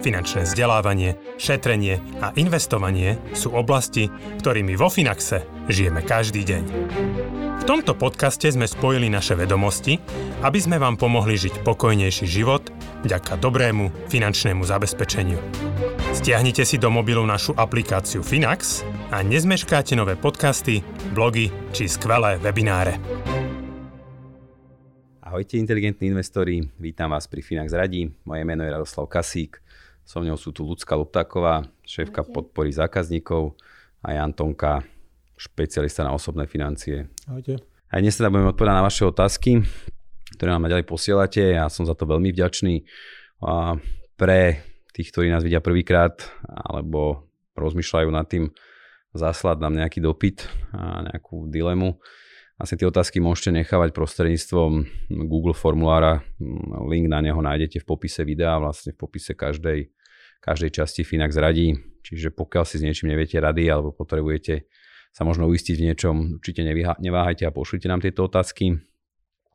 Finančné 0.00 0.48
vzdelávanie, 0.48 1.20
šetrenie 1.36 2.00
a 2.24 2.32
investovanie 2.40 3.20
sú 3.36 3.52
oblasti, 3.52 4.08
ktorými 4.40 4.72
vo 4.72 4.88
Finaxe 4.88 5.44
žijeme 5.68 6.00
každý 6.00 6.40
deň. 6.40 6.62
V 7.60 7.64
tomto 7.68 7.92
podcaste 7.92 8.48
sme 8.48 8.64
spojili 8.64 9.12
naše 9.12 9.36
vedomosti, 9.36 10.00
aby 10.40 10.56
sme 10.56 10.80
vám 10.80 10.96
pomohli 10.96 11.36
žiť 11.36 11.60
pokojnejší 11.60 12.24
život 12.24 12.72
vďaka 13.04 13.36
dobrému 13.36 14.08
finančnému 14.08 14.64
zabezpečeniu. 14.64 15.36
Stiahnite 16.16 16.64
si 16.64 16.80
do 16.80 16.88
mobilu 16.88 17.20
našu 17.28 17.52
aplikáciu 17.52 18.24
Finax 18.24 18.80
a 19.12 19.20
nezmeškáte 19.20 19.92
nové 20.00 20.16
podcasty, 20.16 20.80
blogy 21.12 21.52
či 21.76 21.84
skvelé 21.92 22.40
webináre. 22.40 22.96
Ahojte 25.20 25.60
inteligentní 25.60 26.10
investori, 26.10 26.58
vítam 26.80 27.12
vás 27.12 27.28
pri 27.30 27.44
Finax 27.44 27.70
Radí. 27.70 28.08
Moje 28.26 28.42
meno 28.42 28.66
je 28.66 28.74
Radoslav 28.74 29.06
Kasík, 29.06 29.62
so 30.10 30.18
mnou 30.18 30.34
sú 30.34 30.50
tu 30.50 30.66
Lucka 30.66 30.98
Luptáková, 30.98 31.70
šéfka 31.86 32.26
Ahojte. 32.26 32.34
podpory 32.34 32.74
zákazníkov 32.74 33.54
a 34.02 34.18
Antonka, 34.18 34.82
špecialista 35.38 36.02
na 36.02 36.10
osobné 36.10 36.50
financie. 36.50 37.06
Ahojte. 37.30 37.62
A 37.94 38.02
dnes 38.02 38.18
teda 38.18 38.26
budeme 38.26 38.50
odpovedať 38.50 38.74
na 38.74 38.82
vaše 38.90 39.06
otázky, 39.06 39.62
ktoré 40.34 40.50
nám 40.50 40.66
ďalej 40.66 40.82
posielate. 40.90 41.54
Ja 41.54 41.70
som 41.70 41.86
za 41.86 41.94
to 41.94 42.10
veľmi 42.10 42.34
vďačný. 42.34 42.82
A 43.46 43.78
pre 44.18 44.66
tých, 44.90 45.14
ktorí 45.14 45.30
nás 45.30 45.46
vidia 45.46 45.62
prvýkrát 45.62 46.26
alebo 46.42 47.30
rozmýšľajú 47.54 48.08
nad 48.10 48.26
tým 48.26 48.50
zaslať 49.14 49.62
nám 49.62 49.78
nejaký 49.78 50.02
dopyt 50.02 50.50
a 50.74 51.06
nejakú 51.06 51.46
dilemu. 51.46 52.02
Asi 52.58 52.74
tie 52.74 52.90
otázky 52.90 53.22
môžete 53.22 53.54
nechávať 53.54 53.94
prostredníctvom 53.94 54.70
Google 55.30 55.54
formulára. 55.54 56.26
Link 56.90 57.06
na 57.06 57.22
neho 57.22 57.38
nájdete 57.38 57.78
v 57.78 57.86
popise 57.86 58.26
videa, 58.26 58.58
vlastne 58.58 58.90
v 58.90 58.98
popise 59.00 59.38
každej, 59.38 59.99
každej 60.40 60.82
časti 60.82 61.04
Finax 61.04 61.36
radí. 61.36 61.76
Čiže 62.00 62.32
pokiaľ 62.32 62.64
si 62.64 62.80
s 62.80 62.84
niečím 62.84 63.12
neviete 63.12 63.36
rady 63.36 63.68
alebo 63.68 63.92
potrebujete 63.92 64.66
sa 65.10 65.26
možno 65.26 65.50
uistiť 65.50 65.74
v 65.74 65.84
niečom, 65.90 66.14
určite 66.38 66.62
neváhajte 67.02 67.42
a 67.42 67.50
pošlite 67.50 67.90
nám 67.90 67.98
tieto 67.98 68.30
otázky. 68.30 68.78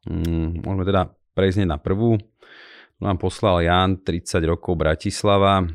Mm, 0.04 0.62
môžeme 0.62 0.84
teda 0.84 1.16
prejsť 1.32 1.64
na 1.64 1.80
prvú 1.80 2.20
nám 3.00 3.20
poslal 3.20 3.64
Jan, 3.64 4.00
30 4.00 4.40
rokov 4.48 4.80
Bratislava. 4.80 5.68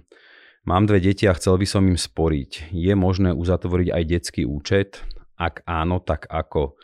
Mám 0.65 0.85
dve 0.89 1.01
deti 1.01 1.25
a 1.29 1.37
chcel 1.37 1.57
by 1.61 1.67
som 1.69 1.83
im 1.89 1.97
sporiť. 1.97 2.73
Je 2.73 2.93
možné 2.97 3.33
uzatvoriť 3.33 3.89
aj 3.93 4.03
detský 4.09 4.43
účet? 4.45 5.05
Ak 5.41 5.65
áno, 5.65 6.01
tak 6.01 6.29
ako? 6.29 6.77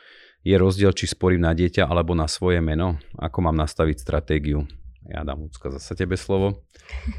Je 0.46 0.56
rozdiel, 0.56 0.94
či 0.94 1.10
sporím 1.10 1.44
na 1.44 1.52
dieťa 1.52 1.84
alebo 1.84 2.16
na 2.16 2.30
svoje 2.30 2.62
meno? 2.62 2.96
Ako 3.18 3.44
mám 3.44 3.56
nastaviť 3.58 3.96
stratégiu? 4.00 4.64
Ja 5.06 5.22
dám 5.26 5.44
Lucka 5.44 5.70
zase 5.70 5.92
tebe 5.94 6.16
slovo. 6.18 6.64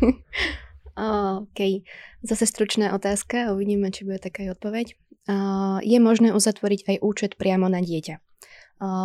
OK, 0.98 1.86
zase 2.26 2.45
stručná 2.50 2.90
otázka, 2.98 3.53
uvidíme, 3.53 3.94
či 3.94 4.02
bude 4.02 4.17
taká 4.17 4.50
aj 4.50 4.58
odpoveď. 4.58 4.88
Je 5.86 5.98
možné 6.02 6.34
uzatvoriť 6.34 6.80
aj 6.90 6.98
účet 7.06 7.31
priamo 7.38 7.70
na 7.70 7.86
dieťa. 7.86 8.17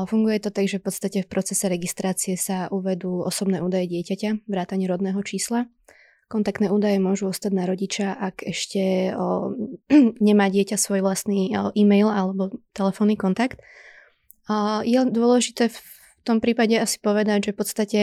Funguje 0.09 0.37
to 0.41 0.53
tak, 0.53 0.69
že 0.69 0.81
v 0.81 0.85
podstate 0.89 1.19
v 1.25 1.29
procese 1.29 1.65
registrácie 1.69 2.37
sa 2.37 2.69
uvedú 2.69 3.25
osobné 3.25 3.65
údaje 3.65 3.89
dieťaťa, 3.89 4.45
vrátanie 4.45 4.85
rodného 4.85 5.21
čísla. 5.25 5.69
Kontaktné 6.29 6.73
údaje 6.73 6.97
môžu 6.97 7.29
ostať 7.29 7.53
na 7.53 7.65
rodiča, 7.69 8.17
ak 8.17 8.41
ešte 8.41 9.13
o, 9.13 9.53
nemá 10.29 10.49
dieťa 10.49 10.81
svoj 10.81 11.05
vlastný 11.05 11.53
o, 11.53 11.77
e-mail 11.77 12.09
alebo 12.09 12.57
telefónny 12.73 13.21
kontakt. 13.21 13.61
A 14.49 14.81
je 14.81 14.97
dôležité 15.09 15.69
v 15.69 15.77
tom 16.25 16.41
prípade 16.41 16.73
asi 16.73 16.97
povedať, 17.05 17.49
že 17.49 17.53
v 17.53 17.59
podstate 17.61 18.01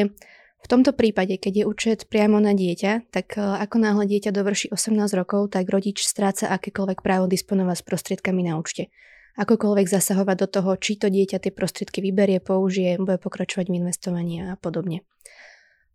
v 0.59 0.67
tomto 0.67 0.91
prípade, 0.91 1.39
keď 1.39 1.63
je 1.63 1.65
účet 1.65 1.99
priamo 2.11 2.37
na 2.37 2.51
dieťa, 2.51 3.09
tak 3.09 3.39
ako 3.39 3.75
náhle 3.79 4.05
dieťa 4.05 4.35
dovrší 4.35 4.67
18 4.69 4.95
rokov, 5.15 5.55
tak 5.55 5.71
rodič 5.71 6.03
stráca 6.03 6.51
akékoľvek 6.51 6.99
právo 6.99 7.31
disponovať 7.31 7.79
s 7.79 7.87
prostriedkami 7.87 8.43
na 8.43 8.59
účte 8.59 8.91
akokoľvek 9.39 9.87
zasahovať 9.87 10.35
do 10.35 10.47
toho, 10.51 10.71
či 10.75 10.99
to 10.99 11.07
dieťa 11.07 11.39
tie 11.39 11.51
prostriedky 11.55 12.03
vyberie, 12.03 12.43
použije, 12.43 12.99
bude 12.99 13.15
pokračovať 13.23 13.71
v 13.71 13.77
investovaní 13.79 14.43
a 14.43 14.59
podobne. 14.59 15.07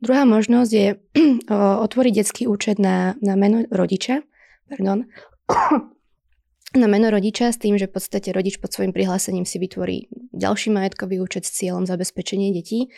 Druhá 0.00 0.24
možnosť 0.24 0.70
je 0.72 0.88
otvoriť 1.86 2.12
detský 2.16 2.42
účet 2.48 2.80
na, 2.80 3.20
na 3.20 3.36
meno 3.36 3.68
rodiča, 3.68 4.24
pardon, 4.72 5.04
na 6.82 6.88
meno 6.88 7.12
rodiča 7.12 7.52
s 7.52 7.60
tým, 7.60 7.76
že 7.76 7.86
v 7.86 8.00
podstate 8.00 8.32
rodič 8.32 8.56
pod 8.56 8.72
svojim 8.72 8.96
prihlásením 8.96 9.44
si 9.44 9.60
vytvorí 9.60 10.08
ďalší 10.32 10.72
majetkový 10.72 11.20
účet 11.20 11.44
s 11.44 11.52
cieľom 11.52 11.84
zabezpečenie 11.84 12.50
detí. 12.56 12.88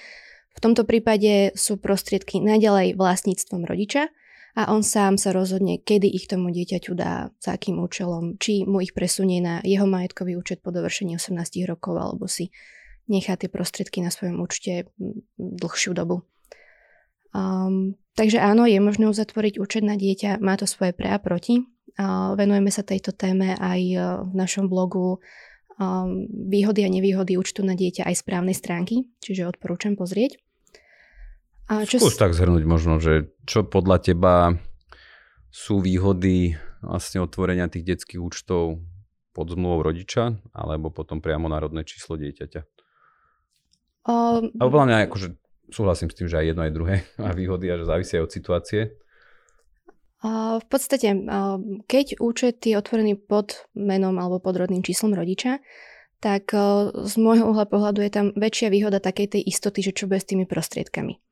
V 0.56 0.60
tomto 0.64 0.88
prípade 0.88 1.52
sú 1.52 1.76
prostriedky 1.76 2.40
naďalej 2.40 2.96
vlastníctvom 2.96 3.68
rodiča, 3.68 4.08
a 4.56 4.72
on 4.72 4.80
sám 4.80 5.20
sa 5.20 5.36
rozhodne, 5.36 5.76
kedy 5.76 6.08
ich 6.08 6.32
tomu 6.32 6.48
dieťaťu 6.48 6.96
dá, 6.96 7.28
za 7.36 7.60
akým 7.60 7.76
účelom, 7.76 8.40
či 8.40 8.64
mu 8.64 8.80
ich 8.80 8.96
presunie 8.96 9.44
na 9.44 9.60
jeho 9.60 9.84
majetkový 9.84 10.32
účet 10.32 10.64
po 10.64 10.72
dovršení 10.72 11.20
18 11.20 11.36
rokov, 11.68 12.00
alebo 12.00 12.24
si 12.24 12.48
nechá 13.04 13.36
tie 13.36 13.52
prostriedky 13.52 14.00
na 14.00 14.08
svojom 14.08 14.40
účte 14.40 14.88
dlhšiu 15.36 15.92
dobu. 15.92 16.24
Um, 17.36 18.00
takže 18.16 18.40
áno, 18.40 18.64
je 18.64 18.80
možné 18.80 19.12
uzatvoriť 19.12 19.60
účet 19.60 19.84
na 19.84 20.00
dieťa, 20.00 20.40
má 20.40 20.56
to 20.56 20.64
svoje 20.64 20.96
pre 20.96 21.12
a 21.12 21.20
proti. 21.20 21.60
Uh, 22.00 22.32
venujeme 22.32 22.72
sa 22.72 22.80
tejto 22.80 23.12
téme 23.12 23.60
aj 23.60 23.80
uh, 23.92 24.02
v 24.24 24.32
našom 24.40 24.72
blogu 24.72 25.20
um, 25.76 26.24
výhody 26.48 26.80
a 26.80 26.88
nevýhody 26.88 27.36
účtu 27.36 27.60
na 27.60 27.76
dieťa 27.76 28.08
aj 28.08 28.24
správnej 28.24 28.56
stránky, 28.56 29.04
čiže 29.20 29.44
odporúčam 29.44 30.00
pozrieť. 30.00 30.40
A 31.66 31.82
čo 31.82 31.98
Skús 31.98 32.14
tak 32.14 32.30
zhrnúť 32.30 32.62
možno, 32.62 33.02
že 33.02 33.34
čo 33.42 33.66
podľa 33.66 33.98
teba 33.98 34.34
sú 35.50 35.82
výhody 35.82 36.54
vlastne 36.78 37.24
otvorenia 37.26 37.66
tých 37.66 37.96
detských 37.96 38.22
účtov 38.22 38.78
pod 39.34 39.46
zmluvou 39.50 39.82
rodiča 39.82 40.38
alebo 40.54 40.94
potom 40.94 41.18
priamo 41.18 41.50
národné 41.50 41.82
číslo 41.82 42.14
dieťaťa? 42.14 42.62
Um, 44.06 44.54
a 44.54 44.62
podľa 44.70 44.86
mňa 44.86 44.96
akože 45.10 45.28
súhlasím 45.74 46.14
s 46.14 46.16
tým, 46.16 46.30
že 46.30 46.38
aj 46.38 46.46
jedno 46.54 46.62
aj 46.62 46.72
druhé 46.72 46.94
má 47.22 47.34
výhody 47.34 47.66
a 47.66 47.78
že 47.82 47.90
závisia 47.90 48.22
od 48.22 48.30
situácie. 48.30 48.94
Uh, 50.22 50.62
v 50.62 50.66
podstate, 50.70 51.12
uh, 51.12 51.58
keď 51.90 52.22
účet 52.22 52.62
je 52.62 52.78
otvorený 52.78 53.18
pod 53.18 53.66
menom 53.76 54.16
alebo 54.16 54.38
pod 54.38 54.56
rodným 54.56 54.80
číslom 54.80 55.12
rodiča, 55.12 55.60
tak 56.22 56.54
uh, 56.56 56.94
z 57.04 57.14
môjho 57.20 57.50
uhla 57.52 57.68
pohľadu 57.68 58.00
je 58.00 58.10
tam 58.14 58.26
väčšia 58.32 58.72
výhoda 58.72 59.02
takej 59.02 59.36
tej 59.36 59.42
istoty, 59.44 59.84
že 59.84 59.92
čo 59.92 60.08
bude 60.08 60.22
s 60.22 60.30
tými 60.30 60.48
prostriedkami. 60.48 61.25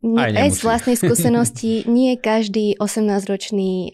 Aj, 0.00 0.32
aj 0.32 0.48
z 0.56 0.60
vlastnej 0.64 0.96
skúsenosti, 1.02 1.84
nie 1.84 2.16
každý 2.16 2.80
18-ročný, 2.80 3.92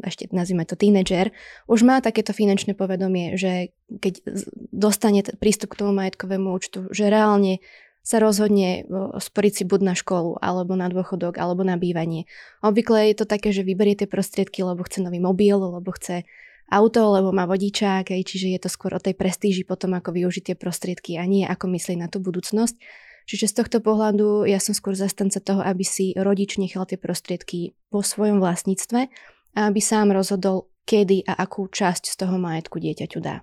ešte 0.00 0.32
nazvime 0.32 0.64
to 0.64 0.80
tínedžer, 0.80 1.28
už 1.68 1.84
má 1.84 2.00
takéto 2.00 2.32
finančné 2.32 2.72
povedomie, 2.72 3.36
že 3.36 3.76
keď 3.88 4.24
dostane 4.72 5.20
prístup 5.36 5.76
k 5.76 5.84
tomu 5.84 5.92
majetkovému 5.92 6.48
účtu, 6.56 6.88
že 6.88 7.12
reálne 7.12 7.60
sa 8.06 8.22
rozhodne 8.22 8.86
sporiť 9.18 9.52
si 9.52 9.64
buď 9.66 9.80
na 9.82 9.94
školu, 9.98 10.38
alebo 10.38 10.78
na 10.78 10.86
dôchodok, 10.86 11.42
alebo 11.42 11.66
na 11.66 11.74
bývanie. 11.74 12.30
Obvykle 12.62 13.10
je 13.10 13.16
to 13.18 13.26
také, 13.26 13.50
že 13.50 13.66
vyberie 13.66 13.98
tie 13.98 14.06
prostriedky, 14.06 14.62
lebo 14.62 14.86
chce 14.86 15.02
nový 15.02 15.18
mobil, 15.18 15.58
lebo 15.58 15.90
chce 15.90 16.22
auto, 16.70 17.02
lebo 17.18 17.34
má 17.34 17.50
vodičák, 17.50 18.10
čiže 18.10 18.54
je 18.54 18.60
to 18.62 18.70
skôr 18.70 18.94
o 18.94 19.02
tej 19.02 19.18
prestíži 19.18 19.66
potom, 19.66 19.98
ako 19.98 20.14
využiť 20.14 20.54
tie 20.54 20.56
prostriedky 20.58 21.18
a 21.18 21.26
nie 21.26 21.42
ako 21.42 21.66
myslieť 21.66 21.98
na 21.98 22.06
tú 22.06 22.22
budúcnosť. 22.22 22.78
Čiže 23.26 23.50
z 23.50 23.54
tohto 23.58 23.78
pohľadu 23.82 24.46
ja 24.46 24.62
som 24.62 24.70
skôr 24.70 24.94
zastanca 24.94 25.42
toho, 25.42 25.58
aby 25.58 25.82
si 25.82 26.14
rodič 26.14 26.62
nechal 26.62 26.86
tie 26.86 26.94
prostriedky 26.94 27.74
vo 27.90 28.00
svojom 28.00 28.38
vlastníctve 28.38 29.10
a 29.58 29.60
aby 29.66 29.80
sám 29.82 30.14
rozhodol, 30.14 30.70
kedy 30.86 31.26
a 31.26 31.34
akú 31.42 31.66
časť 31.66 32.06
z 32.06 32.14
toho 32.14 32.38
majetku 32.38 32.78
dieťaťu 32.78 33.18
dá. 33.18 33.42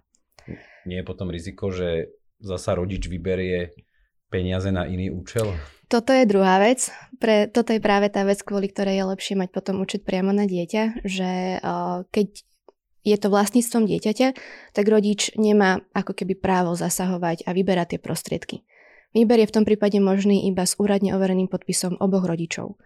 Nie 0.88 1.04
je 1.04 1.08
potom 1.08 1.28
riziko, 1.28 1.68
že 1.68 2.16
zasa 2.40 2.80
rodič 2.80 3.12
vyberie 3.12 3.76
peniaze 4.32 4.72
na 4.72 4.88
iný 4.88 5.12
účel? 5.12 5.52
Toto 5.92 6.16
je 6.16 6.26
druhá 6.26 6.58
vec. 6.64 6.90
Pre, 7.20 7.52
toto 7.52 7.76
je 7.76 7.84
práve 7.84 8.10
tá 8.10 8.24
vec, 8.24 8.40
kvôli 8.42 8.72
ktorej 8.72 9.04
je 9.04 9.10
lepšie 9.14 9.36
mať 9.38 9.50
potom 9.52 9.84
účet 9.84 10.08
priamo 10.08 10.32
na 10.34 10.48
dieťa, 10.48 11.06
že 11.06 11.60
uh, 11.60 12.08
keď 12.10 12.42
je 13.04 13.18
to 13.20 13.28
vlastníctvom 13.28 13.84
dieťaťa, 13.84 14.28
tak 14.72 14.86
rodič 14.88 15.36
nemá 15.36 15.84
ako 15.92 16.16
keby 16.16 16.40
právo 16.40 16.72
zasahovať 16.74 17.44
a 17.44 17.52
vyberať 17.52 17.96
tie 17.96 18.00
prostriedky. 18.00 18.56
Výber 19.14 19.46
je 19.46 19.50
v 19.50 19.56
tom 19.56 19.66
prípade 19.66 19.98
možný 20.02 20.50
iba 20.50 20.66
s 20.66 20.74
úradne 20.82 21.14
overeným 21.14 21.46
podpisom 21.46 22.02
oboch 22.02 22.26
rodičov. 22.26 22.82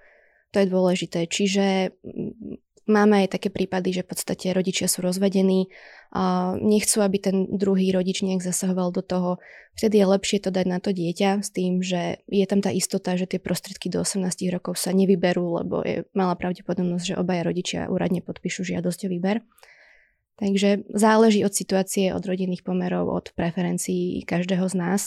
To 0.52 0.58
je 0.60 0.68
dôležité. 0.68 1.28
Čiže 1.28 1.96
mm, 2.04 2.88
máme 2.88 3.24
aj 3.24 3.40
také 3.40 3.52
prípady, 3.52 3.96
že 3.96 4.04
v 4.04 4.12
podstate 4.16 4.52
rodičia 4.56 4.88
sú 4.92 5.04
rozvedení 5.04 5.72
a 6.12 6.56
nechcú, 6.60 7.04
aby 7.04 7.18
ten 7.20 7.36
druhý 7.52 7.92
rodič 7.92 8.24
nejak 8.24 8.44
zasahoval 8.44 8.96
do 8.96 9.04
toho. 9.04 9.40
Vtedy 9.76 10.00
je 10.00 10.08
lepšie 10.08 10.40
to 10.44 10.50
dať 10.52 10.66
na 10.68 10.80
to 10.80 10.96
dieťa 10.96 11.44
s 11.44 11.50
tým, 11.52 11.84
že 11.84 12.24
je 12.28 12.46
tam 12.48 12.64
tá 12.64 12.72
istota, 12.72 13.20
že 13.20 13.28
tie 13.28 13.40
prostriedky 13.40 13.92
do 13.92 14.04
18 14.04 14.24
rokov 14.52 14.80
sa 14.80 14.96
nevyberú, 14.96 15.64
lebo 15.64 15.84
je 15.84 16.08
malá 16.16 16.36
pravdepodobnosť, 16.40 17.16
že 17.16 17.20
obaja 17.20 17.44
rodičia 17.44 17.92
úradne 17.92 18.24
podpíšu 18.24 18.68
žiadosť 18.68 19.08
o 19.08 19.12
výber. 19.12 19.44
Takže 20.38 20.86
záleží 20.94 21.42
od 21.42 21.54
situácie, 21.56 22.14
od 22.14 22.22
rodinných 22.22 22.62
pomerov, 22.62 23.10
od 23.10 23.34
preferencií 23.34 24.22
každého 24.22 24.70
z 24.70 24.76
nás. 24.78 25.02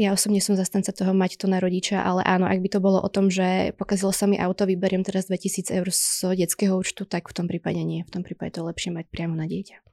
Ja 0.00 0.16
osobne 0.16 0.40
som 0.40 0.56
zastanca 0.56 0.96
toho 0.96 1.12
mať 1.12 1.36
to 1.36 1.46
na 1.46 1.60
rodiča, 1.60 2.00
ale 2.00 2.24
áno, 2.24 2.48
ak 2.48 2.56
by 2.56 2.68
to 2.72 2.80
bolo 2.80 3.04
o 3.04 3.08
tom, 3.12 3.28
že 3.28 3.76
pokazilo 3.76 4.08
sa 4.08 4.24
mi 4.24 4.40
auto, 4.40 4.64
vyberiem 4.64 5.04
teraz 5.04 5.28
2000 5.28 5.76
eur 5.76 5.88
z 5.92 6.32
detského 6.40 6.72
účtu, 6.72 7.04
tak 7.04 7.28
v 7.28 7.36
tom 7.36 7.44
prípade 7.44 7.84
nie. 7.84 8.00
V 8.08 8.12
tom 8.16 8.24
prípade 8.24 8.56
to 8.56 8.64
lepšie 8.64 8.96
mať 8.96 9.12
priamo 9.12 9.36
na 9.36 9.44
dieťa. 9.44 9.84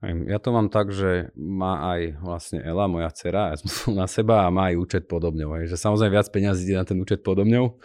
Ja 0.00 0.40
to 0.40 0.56
mám 0.56 0.72
tak, 0.72 0.92
že 0.96 1.28
má 1.36 1.92
aj 1.96 2.24
vlastne 2.24 2.58
Ela, 2.64 2.88
moja 2.88 3.12
dcera, 3.12 3.52
ja 3.52 3.56
som 3.60 3.92
na 4.00 4.08
seba 4.08 4.44
a 4.44 4.52
má 4.52 4.72
aj 4.72 4.80
účet 4.80 5.02
podobňou. 5.08 5.64
Že 5.64 5.76
samozrejme 5.76 6.12
viac 6.12 6.28
peniazí 6.28 6.68
ide 6.68 6.80
na 6.80 6.84
ten 6.84 7.00
účet 7.00 7.24
podobňou. 7.24 7.76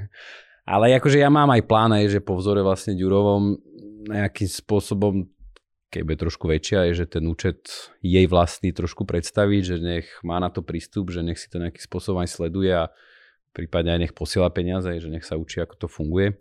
Ale 0.72 0.94
akože 0.96 1.20
ja 1.20 1.32
mám 1.32 1.48
aj 1.52 1.62
plán, 1.64 1.92
aj, 1.96 2.12
že 2.12 2.20
po 2.20 2.38
vzore 2.38 2.60
vlastne 2.60 2.96
Ďurovom 2.96 3.58
nejakým 4.08 4.48
spôsobom, 4.48 5.28
keď 5.92 6.02
bude 6.08 6.18
trošku 6.18 6.48
väčšia, 6.48 6.88
je, 6.88 7.04
že 7.04 7.20
ten 7.20 7.28
účet 7.28 7.92
jej 8.00 8.24
vlastný 8.24 8.72
trošku 8.72 9.04
predstaviť, 9.04 9.62
že 9.62 9.76
nech 9.76 10.08
má 10.24 10.40
na 10.40 10.48
to 10.48 10.64
prístup, 10.64 11.12
že 11.12 11.20
nech 11.20 11.36
si 11.36 11.52
to 11.52 11.60
nejakým 11.60 11.84
spôsobom 11.84 12.24
aj 12.24 12.32
sleduje 12.32 12.72
a 12.72 12.88
prípadne 13.52 13.92
aj 13.92 14.00
nech 14.08 14.14
posiela 14.16 14.48
peniaze, 14.48 14.88
že 14.88 15.12
nech 15.12 15.28
sa 15.28 15.36
učí, 15.36 15.60
ako 15.60 15.84
to 15.84 15.86
funguje. 15.92 16.40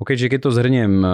OK, 0.00 0.16
čiže 0.16 0.32
keď 0.32 0.40
to 0.40 0.56
zhrniem, 0.56 0.92
eh, 1.04 1.10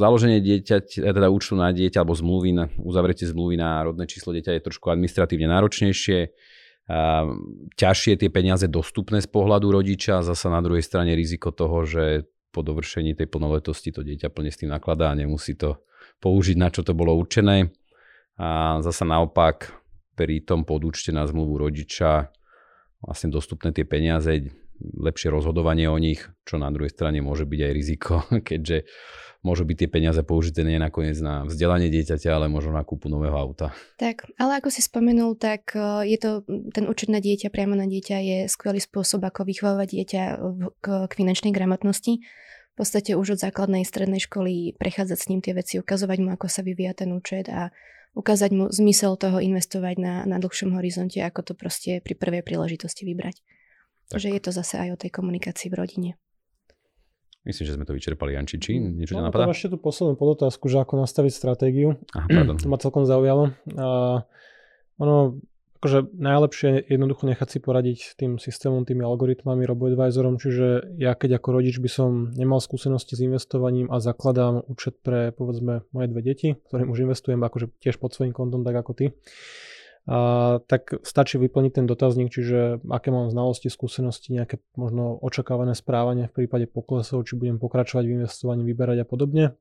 založenie 0.00 0.40
dieťa, 0.40 0.76
eh, 0.80 1.12
teda 1.12 1.28
účtu 1.28 1.52
na 1.52 1.68
dieťa 1.68 2.00
alebo 2.00 2.16
zmluvy, 2.16 2.50
na, 2.56 2.64
uzavretie 2.80 3.28
zmluvy 3.28 3.60
na 3.60 3.84
rodné 3.84 4.08
číslo 4.08 4.32
dieťa 4.32 4.56
je 4.56 4.66
trošku 4.72 4.88
administratívne 4.88 5.52
náročnejšie, 5.52 6.32
a 6.90 7.22
ťažšie 7.78 8.18
tie 8.18 8.26
peniaze 8.26 8.66
dostupné 8.66 9.22
z 9.22 9.30
pohľadu 9.30 9.70
rodiča, 9.70 10.26
zasa 10.26 10.50
na 10.50 10.58
druhej 10.58 10.82
strane 10.82 11.14
riziko 11.14 11.54
toho, 11.54 11.86
že 11.86 12.26
po 12.50 12.66
dovršení 12.66 13.14
tej 13.14 13.30
plnoletosti 13.30 13.94
to 13.94 14.02
dieťa 14.02 14.34
plne 14.34 14.50
s 14.50 14.58
tým 14.58 14.74
nakladá 14.74 15.14
a 15.14 15.16
nemusí 15.16 15.54
to 15.54 15.78
použiť 16.22 16.56
na 16.56 16.70
čo 16.70 16.86
to 16.86 16.94
bolo 16.94 17.18
určené. 17.18 17.74
A 18.38 18.78
zasa 18.80 19.02
naopak 19.02 19.74
pri 20.14 20.46
tom 20.46 20.62
podúčte 20.62 21.10
na 21.10 21.26
zmluvu 21.26 21.68
rodiča 21.68 22.30
vlastne 23.02 23.34
dostupné 23.34 23.74
tie 23.74 23.82
peniaze 23.82 24.54
lepšie 24.82 25.30
rozhodovanie 25.30 25.86
o 25.90 25.98
nich, 25.98 26.22
čo 26.46 26.58
na 26.58 26.70
druhej 26.70 26.90
strane 26.90 27.22
môže 27.22 27.46
byť 27.46 27.60
aj 27.60 27.72
riziko, 27.74 28.12
keďže 28.48 28.86
môžu 29.42 29.66
byť 29.66 29.76
tie 29.76 29.88
peniaze 29.90 30.22
použité 30.22 30.62
nie 30.62 30.78
nakoniec 30.78 31.18
na 31.18 31.42
vzdelanie 31.42 31.90
dieťaťa, 31.90 32.30
ale 32.30 32.46
možno 32.46 32.78
na 32.78 32.86
kúpu 32.86 33.10
nového 33.10 33.34
auta. 33.34 33.74
Tak, 33.98 34.30
ale 34.38 34.62
ako 34.62 34.70
si 34.70 34.86
spomenul, 34.86 35.34
tak 35.34 35.74
e, 35.74 36.06
je 36.14 36.18
to, 36.18 36.46
ten 36.70 36.86
účet 36.86 37.10
na 37.10 37.18
dieťa, 37.18 37.50
priamo 37.50 37.74
na 37.74 37.90
dieťa 37.90 38.16
je 38.22 38.38
skvelý 38.46 38.78
spôsob, 38.78 39.22
ako 39.26 39.42
vychovávať 39.42 39.88
dieťa 39.98 40.22
k, 40.78 40.86
k 41.10 41.12
finančnej 41.12 41.50
gramotnosti. 41.50 42.22
V 42.72 42.76
podstate 42.80 43.12
už 43.12 43.36
od 43.36 43.42
základnej 43.44 43.84
strednej 43.84 44.24
školy 44.24 44.72
prechádzať 44.80 45.18
s 45.20 45.28
ním 45.28 45.44
tie 45.44 45.52
veci, 45.52 45.76
ukazovať 45.76 46.18
mu, 46.24 46.32
ako 46.32 46.48
sa 46.48 46.64
vyvíja 46.64 46.96
ten 46.96 47.12
účet 47.12 47.52
a 47.52 47.68
ukázať 48.16 48.50
mu 48.52 48.64
zmysel 48.72 49.16
toho 49.20 49.40
investovať 49.44 49.96
na, 50.00 50.14
na 50.24 50.40
dlhšom 50.40 50.72
horizonte, 50.76 51.20
ako 51.20 51.40
to 51.44 51.52
proste 51.52 52.00
pri 52.00 52.16
prvej 52.16 52.40
príležitosti 52.40 53.04
vybrať. 53.04 53.44
Takže 54.08 54.28
je 54.32 54.40
to 54.40 54.50
zase 54.52 54.76
aj 54.76 54.88
o 54.92 55.00
tej 55.00 55.10
komunikácii 55.12 55.68
v 55.72 55.76
rodine. 55.76 56.10
Myslím, 57.42 57.64
že 57.66 57.74
sme 57.74 57.88
to 57.88 57.96
vyčerpali. 57.96 58.38
Janči, 58.38 58.56
či 58.62 58.78
mm. 58.78 58.92
niečo 59.02 59.18
no, 59.18 59.26
napadá? 59.26 59.50
ešte 59.50 59.74
tú 59.74 59.78
poslednú 59.82 60.14
podotázku, 60.14 60.70
že 60.70 60.78
ako 60.78 61.02
nastaviť 61.02 61.32
stratégiu. 61.34 61.98
Aha, 62.14 62.28
pardon. 62.30 62.54
To 62.54 62.70
ma 62.70 62.78
celkom 62.78 63.02
zaujalo. 63.02 63.50
A 63.74 63.86
ono, 65.02 65.42
akože 65.82 66.14
najlepšie 66.14 66.86
je 66.86 66.94
jednoducho 66.94 67.26
nechať 67.26 67.48
si 67.50 67.58
poradiť 67.58 68.14
tým 68.14 68.38
systémom, 68.38 68.86
tými 68.86 69.02
algoritmami, 69.02 69.66
robo-advisorom, 69.66 70.38
čiže 70.38 70.94
ja 70.94 71.18
keď 71.18 71.42
ako 71.42 71.58
rodič 71.58 71.82
by 71.82 71.90
som 71.90 72.30
nemal 72.38 72.62
skúsenosti 72.62 73.18
s 73.18 73.26
investovaním 73.26 73.90
a 73.90 73.98
zakladám 73.98 74.62
účet 74.70 75.02
pre 75.02 75.34
povedzme 75.34 75.82
moje 75.90 76.06
dve 76.06 76.22
deti, 76.22 76.48
ktorým 76.70 76.86
už 76.86 77.02
investujem 77.02 77.42
akože 77.42 77.74
tiež 77.82 77.98
pod 77.98 78.14
svojím 78.14 78.30
kontom, 78.30 78.62
tak 78.62 78.78
ako 78.78 78.94
ty, 78.94 79.10
a, 80.06 80.62
tak 80.70 81.02
stačí 81.02 81.42
vyplniť 81.42 81.82
ten 81.82 81.90
dotazník, 81.90 82.30
čiže 82.30 82.78
aké 82.86 83.10
mám 83.10 83.34
znalosti, 83.34 83.66
skúsenosti, 83.66 84.38
nejaké 84.38 84.62
možno 84.78 85.18
očakávané 85.18 85.74
správanie 85.74 86.30
v 86.30 86.46
prípade 86.46 86.70
poklesov, 86.70 87.26
či 87.26 87.34
budem 87.34 87.58
pokračovať 87.58 88.06
v 88.06 88.22
investovaní, 88.22 88.62
vyberať 88.62 89.02
a 89.02 89.06
podobne. 89.10 89.58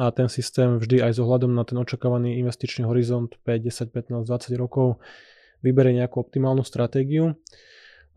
A 0.00 0.08
ten 0.08 0.32
systém 0.32 0.80
vždy 0.80 1.04
aj 1.04 1.12
s 1.12 1.18
ohľadom 1.20 1.52
na 1.52 1.68
ten 1.68 1.76
očakávaný 1.76 2.40
investičný 2.40 2.88
horizont 2.88 3.34
5, 3.44 3.92
10, 3.92 3.92
15, 3.92 4.24
20 4.24 4.56
rokov 4.56 5.02
vyberie 5.60 5.96
nejakú 6.00 6.20
optimálnu 6.20 6.64
stratégiu. 6.64 7.36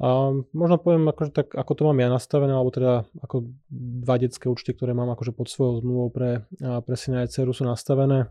A 0.02 0.34
možno 0.52 0.82
poviem, 0.82 1.06
akože 1.08 1.32
tak, 1.32 1.48
ako 1.54 1.72
to 1.78 1.82
mám 1.88 2.02
ja 2.02 2.10
nastavené, 2.10 2.52
alebo 2.52 2.74
teda 2.74 3.06
ako 3.22 3.54
dva 3.72 4.16
detské 4.18 4.50
účty, 4.50 4.74
ktoré 4.74 4.92
mám 4.92 5.14
akože 5.14 5.32
pod 5.32 5.48
svojou 5.48 5.86
zmluvou 5.86 6.10
pre, 6.10 6.44
pre 6.60 6.96
syna 6.98 7.24
a 7.24 7.30
dceru 7.30 7.54
sú 7.54 7.64
nastavené 7.64 8.28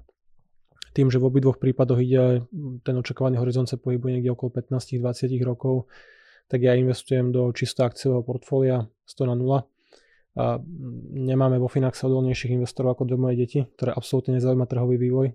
tým, 0.93 1.09
že 1.09 1.17
v 1.17 1.29
obidvoch 1.33 1.57
prípadoch 1.57 2.01
ide 2.05 2.45
ten 2.85 2.95
očakávaný 2.97 3.41
horizont 3.41 3.65
sa 3.65 3.81
pohybuje 3.81 4.21
niekde 4.21 4.33
okolo 4.37 4.53
15-20 4.53 5.41
rokov, 5.41 5.89
tak 6.53 6.61
ja 6.61 6.77
investujem 6.77 7.33
do 7.33 7.49
čisto 7.57 7.89
akciového 7.89 8.21
portfólia 8.21 8.85
100 9.09 9.31
na 9.33 9.35
0. 9.37 9.65
A 10.33 10.57
nemáme 11.13 11.61
vo 11.61 11.69
Finaxe 11.69 12.09
odolnejších 12.09 12.57
investorov 12.57 12.97
ako 12.97 13.05
dve 13.05 13.19
moje 13.21 13.37
deti, 13.37 13.61
ktoré 13.77 13.93
absolútne 13.93 14.41
nezaujíma 14.41 14.65
trhový 14.65 14.97
vývoj. 14.97 15.29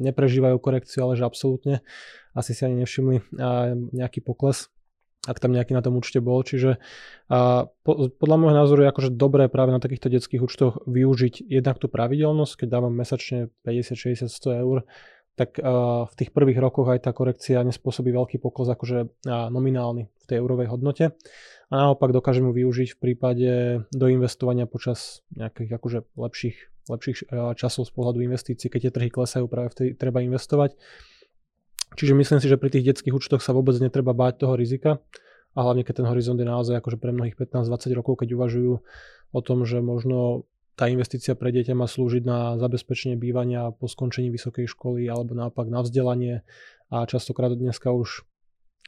Neprežívajú 0.00 0.56
korekciu, 0.56 1.04
ale 1.04 1.20
že 1.20 1.28
absolútne. 1.28 1.84
Asi 2.32 2.56
si 2.56 2.64
ani 2.64 2.80
nevšimli 2.80 3.36
nejaký 3.92 4.24
pokles 4.24 4.72
ak 5.28 5.36
tam 5.36 5.52
nejaký 5.52 5.76
na 5.76 5.84
tom 5.84 6.00
účte 6.00 6.16
bol. 6.24 6.40
Čiže 6.40 6.80
a 7.28 7.68
po, 7.84 8.08
podľa 8.08 8.36
môjho 8.40 8.56
názoru 8.56 8.80
je 8.84 8.92
akože 8.92 9.10
dobré 9.12 9.52
práve 9.52 9.76
na 9.76 9.82
takýchto 9.82 10.08
detských 10.08 10.40
účtoch 10.40 10.80
využiť 10.88 11.44
jednak 11.44 11.76
tú 11.76 11.92
pravidelnosť, 11.92 12.64
keď 12.64 12.68
dávam 12.72 12.92
mesačne 12.96 13.52
50, 13.68 14.00
60, 14.00 14.32
100 14.32 14.62
eur, 14.64 14.88
tak 15.36 15.60
a, 15.60 16.08
v 16.08 16.14
tých 16.16 16.32
prvých 16.32 16.56
rokoch 16.64 16.88
aj 16.88 17.04
tá 17.04 17.12
korekcia 17.12 17.60
nespôsobí 17.60 18.08
veľký 18.16 18.40
pokles 18.40 18.72
akože 18.72 19.28
nominálny 19.28 20.08
v 20.08 20.24
tej 20.24 20.40
eurovej 20.40 20.72
hodnote. 20.72 21.12
A 21.70 21.86
naopak 21.86 22.10
dokážem 22.10 22.50
ju 22.50 22.52
využiť 22.52 22.88
v 22.94 22.98
prípade 22.98 23.50
doinvestovania 23.94 24.66
počas 24.66 25.22
nejakých 25.38 25.78
akože 25.78 25.98
lepších, 26.18 26.56
lepších 26.90 27.30
časov 27.54 27.86
z 27.86 27.92
pohľadu 27.94 28.26
investícií, 28.26 28.66
keď 28.66 28.90
tie 28.90 28.92
trhy 28.98 29.10
klesajú, 29.14 29.46
práve 29.46 29.70
vtedy 29.70 29.94
treba 29.94 30.18
investovať. 30.26 30.74
Čiže 31.94 32.18
myslím 32.18 32.38
si, 32.42 32.50
že 32.50 32.58
pri 32.58 32.74
tých 32.74 32.90
detských 32.90 33.14
účtoch 33.14 33.38
sa 33.38 33.54
vôbec 33.54 33.78
netreba 33.78 34.10
báť 34.10 34.42
toho 34.46 34.58
rizika. 34.58 34.98
A 35.54 35.66
hlavne 35.66 35.82
keď 35.82 36.02
ten 36.02 36.10
horizont 36.10 36.38
je 36.38 36.46
naozaj 36.46 36.78
akože 36.78 36.98
pre 36.98 37.10
mnohých 37.10 37.34
15-20 37.34 37.98
rokov, 37.98 38.22
keď 38.22 38.38
uvažujú 38.38 38.72
o 39.30 39.40
tom, 39.42 39.66
že 39.66 39.82
možno 39.82 40.46
tá 40.78 40.86
investícia 40.86 41.34
pre 41.34 41.50
dieťa 41.50 41.74
má 41.74 41.90
slúžiť 41.90 42.22
na 42.22 42.54
zabezpečenie 42.58 43.18
bývania 43.18 43.74
po 43.74 43.90
skončení 43.90 44.30
vysokej 44.30 44.70
školy 44.70 45.10
alebo 45.10 45.34
naopak 45.34 45.66
na 45.66 45.82
vzdelanie. 45.82 46.46
A 46.90 47.06
častokrát 47.06 47.50
dneska 47.54 47.90
už 47.90 48.22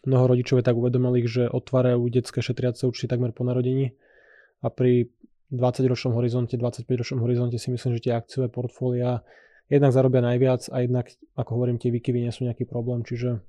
mnoho 0.07 0.25
rodičov 0.35 0.59
je 0.61 0.67
tak 0.67 0.77
uvedomelých, 0.79 1.27
že 1.29 1.43
otvárajú 1.47 2.03
detské 2.11 2.43
šetriace 2.43 2.87
účty 2.87 3.07
takmer 3.07 3.31
po 3.31 3.47
narodení 3.47 3.95
a 4.63 4.71
pri 4.71 5.11
20-ročnom 5.53 6.17
horizonte, 6.17 6.57
25-ročnom 6.57 7.21
horizonte 7.21 7.61
si 7.61 7.69
myslím, 7.69 8.01
že 8.01 8.09
tie 8.09 8.13
akciové 8.17 8.49
portfólia 8.49 9.21
jednak 9.69 9.93
zarobia 9.93 10.25
najviac 10.25 10.69
a 10.73 10.77
jednak, 10.83 11.13
ako 11.37 11.51
hovorím, 11.61 11.77
tie 11.77 11.93
výkyvy 11.93 12.25
nie 12.25 12.33
sú 12.33 12.49
nejaký 12.49 12.65
problém, 12.65 13.05
čiže 13.05 13.45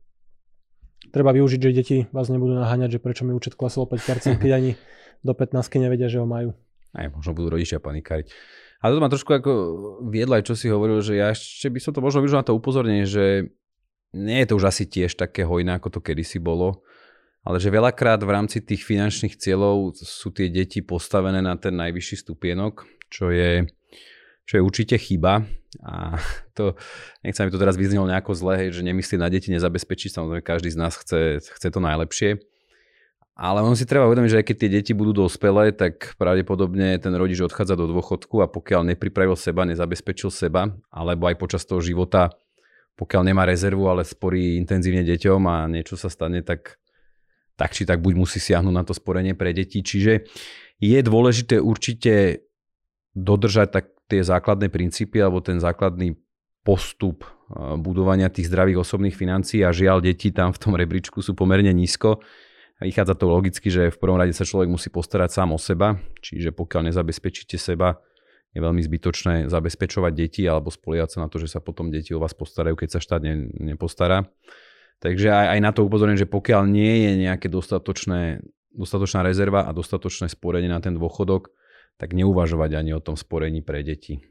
treba 1.12 1.31
využiť, 1.31 1.60
že 1.60 1.69
deti 1.72 1.98
vás 2.12 2.27
nebudú 2.27 2.55
naháňať, 2.55 3.00
že 3.00 3.03
prečo 3.03 3.24
mi 3.24 3.31
účet 3.31 3.55
klesol 3.55 3.88
5%, 3.88 4.39
keď 4.39 4.51
ani 4.51 4.72
do 5.24 5.31
15 5.31 5.63
nevedia, 5.79 6.12
že 6.12 6.19
ho 6.19 6.27
majú. 6.27 6.51
Aj 6.93 7.07
možno 7.10 7.33
budú 7.33 7.55
rodičia 7.55 7.79
panikáriť. 7.79 8.29
A 8.83 8.91
to 8.91 9.00
ma 9.00 9.07
trošku 9.07 9.31
ako 9.31 9.51
viedla 10.12 10.43
aj 10.43 10.51
čo 10.51 10.60
si 10.60 10.67
hovoril, 10.67 11.00
že 11.00 11.15
ja 11.15 11.31
ešte 11.31 11.72
by 11.72 11.79
som 11.79 11.95
to 11.95 12.03
možno 12.03 12.19
využil 12.19 12.43
na 12.43 12.48
to 12.48 12.51
upozornenie, 12.51 13.07
že 13.07 13.55
nie 14.13 14.46
je 14.46 14.48
to 14.50 14.58
už 14.62 14.70
asi 14.70 14.86
tiež 14.86 15.17
také 15.17 15.43
hojné, 15.43 15.77
ako 15.77 15.98
to 15.98 16.00
kedysi 16.00 16.38
bolo, 16.38 16.86
ale 17.43 17.60
že 17.60 17.74
veľakrát 17.74 18.24
v 18.24 18.32
rámci 18.32 18.63
tých 18.63 18.88
finančných 18.88 19.36
cieľov 19.36 20.00
sú 20.00 20.32
tie 20.32 20.48
deti 20.48 20.79
postavené 20.79 21.43
na 21.43 21.60
ten 21.60 21.75
najvyšší 21.75 22.24
stupienok, 22.24 22.88
čo 23.12 23.34
je 23.34 23.67
čo 24.43 24.60
je 24.60 24.62
určite 24.63 24.96
chyba. 25.00 25.48
A 25.84 26.20
to, 26.58 26.75
nechcem, 27.24 27.48
aby 27.48 27.51
to 27.51 27.63
teraz 27.63 27.79
vyznelo 27.79 28.08
nejako 28.08 28.36
zle, 28.36 28.70
že 28.70 28.84
nemyslí 28.84 29.15
na 29.20 29.32
deti 29.32 29.50
nezabezpečiť, 29.51 30.12
samozrejme 30.13 30.43
každý 30.43 30.70
z 30.72 30.79
nás 30.79 30.93
chce, 31.00 31.39
chce 31.39 31.67
to 31.72 31.79
najlepšie. 31.79 32.43
Ale 33.34 33.65
on 33.65 33.74
si 33.74 33.89
treba 33.89 34.05
uvedomiť, 34.05 34.29
že 34.29 34.39
aj 34.43 34.46
keď 34.46 34.55
tie 34.62 34.70
deti 34.70 34.91
budú 34.93 35.25
dospelé, 35.25 35.74
tak 35.74 36.13
pravdepodobne 36.22 37.01
ten 37.01 37.10
rodič 37.17 37.41
odchádza 37.41 37.74
do 37.74 37.89
dôchodku 37.89 38.46
a 38.46 38.48
pokiaľ 38.51 38.93
nepripravil 38.93 39.34
seba, 39.34 39.65
nezabezpečil 39.65 40.29
seba, 40.29 40.70
alebo 40.93 41.25
aj 41.25 41.41
počas 41.41 41.65
toho 41.65 41.82
života, 41.82 42.29
pokiaľ 42.93 43.21
nemá 43.25 43.43
rezervu, 43.50 43.89
ale 43.89 44.05
sporí 44.05 44.57
intenzívne 44.62 45.01
deťom 45.01 45.41
a 45.50 45.65
niečo 45.65 45.97
sa 45.97 46.07
stane, 46.13 46.45
tak 46.45 46.77
tak 47.53 47.69
či 47.73 47.85
tak 47.85 48.01
buď 48.01 48.13
musí 48.17 48.41
siahnuť 48.41 48.73
na 48.73 48.81
to 48.81 48.97
sporenie 48.97 49.38
pre 49.38 49.53
deti. 49.53 49.85
Čiže 49.85 50.25
je 50.81 51.00
dôležité 51.05 51.62
určite 51.62 52.45
dodržať 53.13 53.67
tak 53.69 53.85
tie 54.09 54.25
základné 54.25 54.73
princípy 54.73 55.21
alebo 55.21 55.38
ten 55.39 55.62
základný 55.62 56.17
postup 56.65 57.23
eh, 57.23 57.77
budovania 57.77 58.33
tých 58.33 58.50
zdravých 58.50 58.81
osobných 58.81 59.13
financií 59.13 59.62
a 59.62 59.69
žiaľ, 59.69 60.01
deti 60.01 60.33
tam 60.33 60.50
v 60.50 60.62
tom 60.62 60.73
rebríčku 60.73 61.21
sú 61.21 61.38
pomerne 61.38 61.69
nízko. 61.71 62.21
Vychádza 62.81 63.15
to 63.15 63.31
logicky, 63.31 63.71
že 63.71 63.93
v 63.93 63.97
prvom 64.01 64.19
rade 64.19 64.35
sa 64.35 64.43
človek 64.43 64.67
musí 64.67 64.91
postarať 64.91 65.29
sám 65.31 65.55
o 65.55 65.59
seba, 65.62 65.95
čiže 66.19 66.51
pokiaľ 66.51 66.91
nezabezpečíte 66.91 67.55
seba, 67.55 68.01
je 68.53 68.60
veľmi 68.62 68.81
zbytočné 68.86 69.50
zabezpečovať 69.50 70.12
deti 70.13 70.45
alebo 70.45 70.69
spoliať 70.69 71.17
sa 71.17 71.25
na 71.25 71.27
to, 71.27 71.41
že 71.41 71.50
sa 71.50 71.60
potom 71.60 71.89
deti 71.89 72.13
o 72.13 72.22
vás 72.22 72.38
postarajú, 72.38 72.77
keď 72.77 72.89
sa 72.98 73.00
štát 73.01 73.22
ne, 73.25 73.50
nepostará. 73.74 74.29
Takže 75.01 75.27
aj, 75.33 75.48
aj 75.57 75.60
na 75.60 75.72
to 75.74 75.83
upozorím, 75.83 76.15
že 76.15 76.29
pokiaľ 76.29 76.69
nie 76.69 77.10
je 77.10 77.12
nejaké 77.27 77.50
dostatočné, 77.50 78.45
dostatočná 78.72 79.25
rezerva 79.25 79.65
a 79.65 79.75
dostatočné 79.75 80.29
sporenie 80.29 80.69
na 80.69 80.79
ten 80.79 80.95
dôchodok, 80.95 81.51
tak 81.98 82.13
neuvažovať 82.13 82.72
ani 82.77 82.91
o 82.93 83.03
tom 83.03 83.17
sporení 83.17 83.65
pre 83.65 83.81
deti. 83.81 84.22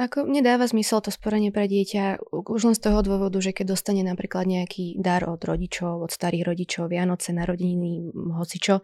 Ako 0.00 0.24
nedáva 0.24 0.64
zmysel 0.64 1.04
to 1.04 1.12
sporenie 1.12 1.52
pre 1.52 1.68
dieťa 1.68 2.32
už 2.32 2.60
len 2.64 2.76
z 2.78 2.80
toho 2.80 3.04
dôvodu, 3.04 3.36
že 3.44 3.52
keď 3.52 3.76
dostane 3.76 4.00
napríklad 4.00 4.48
nejaký 4.48 4.96
dar 4.96 5.28
od 5.28 5.42
rodičov, 5.42 6.00
od 6.00 6.08
starých 6.08 6.48
rodičov, 6.48 6.88
Vianoce, 6.88 7.36
narodeniny, 7.36 8.08
hocičo, 8.14 8.80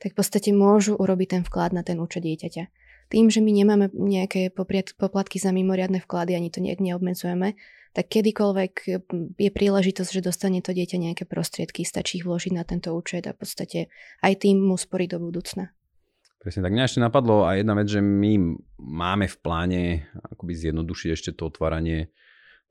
tak 0.00 0.14
v 0.14 0.16
podstate 0.16 0.48
môžu 0.56 0.96
urobiť 0.96 1.28
ten 1.36 1.42
vklad 1.44 1.76
na 1.76 1.84
ten 1.84 2.00
účet 2.00 2.24
dieťaťa. 2.24 2.64
Tým, 3.12 3.28
že 3.28 3.44
my 3.44 3.52
nemáme 3.52 3.92
nejaké 3.92 4.48
poplatky 4.96 5.36
za 5.36 5.52
mimoriadne 5.52 6.00
vklady, 6.00 6.32
ani 6.32 6.48
to 6.48 6.64
nejak 6.64 6.80
neobmedzujeme, 6.80 7.60
tak 7.92 8.08
kedykoľvek 8.08 8.72
je 9.36 9.50
príležitosť, 9.52 10.10
že 10.16 10.24
dostane 10.24 10.64
to 10.64 10.72
dieťa 10.72 10.96
nejaké 10.96 11.28
prostriedky, 11.28 11.84
stačí 11.84 12.24
ich 12.24 12.26
vložiť 12.26 12.56
na 12.56 12.64
tento 12.64 12.88
účet 12.96 13.28
a 13.28 13.36
v 13.36 13.44
podstate 13.44 13.92
aj 14.24 14.32
tým 14.40 14.64
mu 14.64 14.80
sporiť 14.80 15.08
do 15.12 15.18
budúcna. 15.28 15.76
Presne 16.40 16.64
tak. 16.64 16.72
Mňa 16.72 16.88
ešte 16.88 17.04
napadlo 17.04 17.44
aj 17.44 17.60
jedna 17.60 17.74
vec, 17.76 17.92
že 17.92 18.00
my 18.00 18.32
máme 18.80 19.28
v 19.28 19.36
pláne 19.44 19.82
akoby 20.32 20.56
zjednodušiť 20.56 21.08
ešte 21.12 21.30
to 21.36 21.52
otváranie 21.52 22.08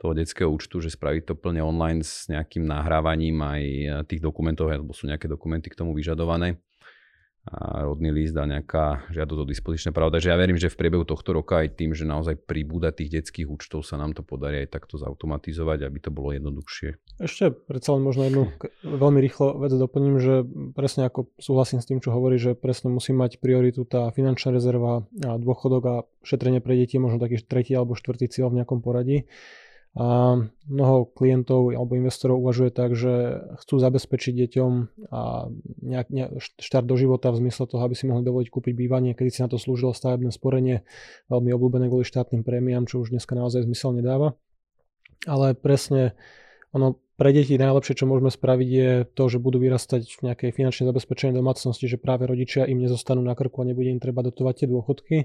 toho 0.01 0.17
detského 0.17 0.49
účtu, 0.49 0.81
že 0.81 0.89
spraviť 0.89 1.29
to 1.29 1.33
plne 1.37 1.61
online 1.61 2.01
s 2.01 2.25
nejakým 2.25 2.65
nahrávaním 2.65 3.37
aj 3.45 3.63
tých 4.09 4.25
dokumentov, 4.25 4.73
alebo 4.73 4.97
sú 4.97 5.05
nejaké 5.05 5.29
dokumenty 5.29 5.69
k 5.69 5.77
tomu 5.77 5.93
vyžadované 5.93 6.57
a 7.41 7.81
rodný 7.89 8.13
list 8.13 8.37
a 8.37 8.45
nejaká 8.45 9.09
žiadosť 9.09 9.41
o 9.41 9.49
dispozičné 9.49 9.89
právo. 9.89 10.13
Takže 10.13 10.29
ja 10.29 10.37
verím, 10.37 10.61
že 10.61 10.69
v 10.69 10.77
priebehu 10.77 11.09
tohto 11.09 11.33
roka 11.33 11.57
aj 11.65 11.73
tým, 11.73 11.97
že 11.97 12.05
naozaj 12.05 12.37
pribúda 12.45 12.93
tých 12.93 13.17
detských 13.17 13.49
účtov, 13.49 13.81
sa 13.81 13.97
nám 13.97 14.13
to 14.13 14.21
podarí 14.21 14.61
aj 14.61 14.77
takto 14.77 15.01
zautomatizovať, 15.01 15.81
aby 15.81 15.97
to 15.97 16.13
bolo 16.13 16.37
jednoduchšie. 16.37 17.01
Ešte 17.17 17.49
predsa 17.49 17.97
len 17.97 18.05
možno 18.05 18.29
jednu 18.29 18.43
veľmi 18.85 19.19
rýchlo 19.25 19.57
vec 19.57 19.73
doplním, 19.73 20.21
že 20.21 20.45
presne 20.77 21.09
ako 21.09 21.33
súhlasím 21.41 21.81
s 21.81 21.89
tým, 21.89 21.97
čo 21.97 22.13
hovorí, 22.13 22.37
že 22.37 22.53
presne 22.53 22.93
musí 22.93 23.09
mať 23.09 23.41
prioritu 23.41 23.89
tá 23.89 24.13
finančná 24.13 24.53
rezerva 24.53 25.09
a 25.25 25.31
dôchodok 25.41 25.83
a 25.89 25.95
šetrenie 26.21 26.61
pre 26.61 26.77
deti, 26.77 27.01
možno 27.01 27.17
taký 27.17 27.41
tretí 27.41 27.73
alebo 27.73 27.97
štvrtý 27.97 28.29
cieľ 28.29 28.53
v 28.53 28.61
nejakom 28.61 28.85
poradí. 28.85 29.25
A 29.91 30.39
mnoho 30.71 31.11
klientov 31.11 31.75
alebo 31.75 31.99
investorov 31.99 32.39
uvažuje 32.39 32.71
tak, 32.71 32.95
že 32.95 33.43
chcú 33.59 33.75
zabezpečiť 33.75 34.33
deťom 34.39 34.71
a 35.11 35.51
nejak, 35.83 36.07
nejak 36.07 36.31
štart 36.63 36.87
do 36.87 36.95
života 36.95 37.27
v 37.35 37.43
zmysle 37.43 37.67
toho, 37.67 37.83
aby 37.83 37.91
si 37.91 38.07
mohli 38.07 38.23
dovoliť 38.23 38.47
kúpiť 38.47 38.71
bývanie, 38.71 39.11
kedy 39.11 39.29
si 39.35 39.43
na 39.43 39.51
to 39.51 39.59
slúžilo 39.59 39.91
stavebné 39.91 40.31
sporenie, 40.31 40.87
veľmi 41.27 41.51
obľúbené 41.51 41.91
kvôli 41.91 42.07
štátnym 42.07 42.47
prémiám, 42.47 42.87
čo 42.87 43.03
už 43.03 43.11
dneska 43.11 43.35
naozaj 43.35 43.67
zmysel 43.67 43.99
nedáva. 43.99 44.39
Ale 45.27 45.59
presne 45.59 46.15
ono 46.71 46.95
pre 47.19 47.35
deti 47.35 47.59
najlepšie, 47.59 47.99
čo 47.99 48.07
môžeme 48.07 48.31
spraviť, 48.31 48.69
je 48.71 48.91
to, 49.11 49.23
že 49.27 49.43
budú 49.43 49.59
vyrastať 49.59 50.07
v 50.07 50.21
nejakej 50.31 50.55
finančne 50.55 50.87
zabezpečenej 50.87 51.35
domácnosti, 51.35 51.85
že 51.91 51.99
práve 51.99 52.25
rodičia 52.31 52.63
im 52.63 52.79
nezostanú 52.79 53.19
na 53.19 53.35
krku 53.35 53.61
a 53.61 53.67
nebude 53.67 53.91
im 53.91 53.99
treba 53.99 54.23
dotovať 54.23 54.63
tie 54.63 54.67
dôchodky 54.71 55.17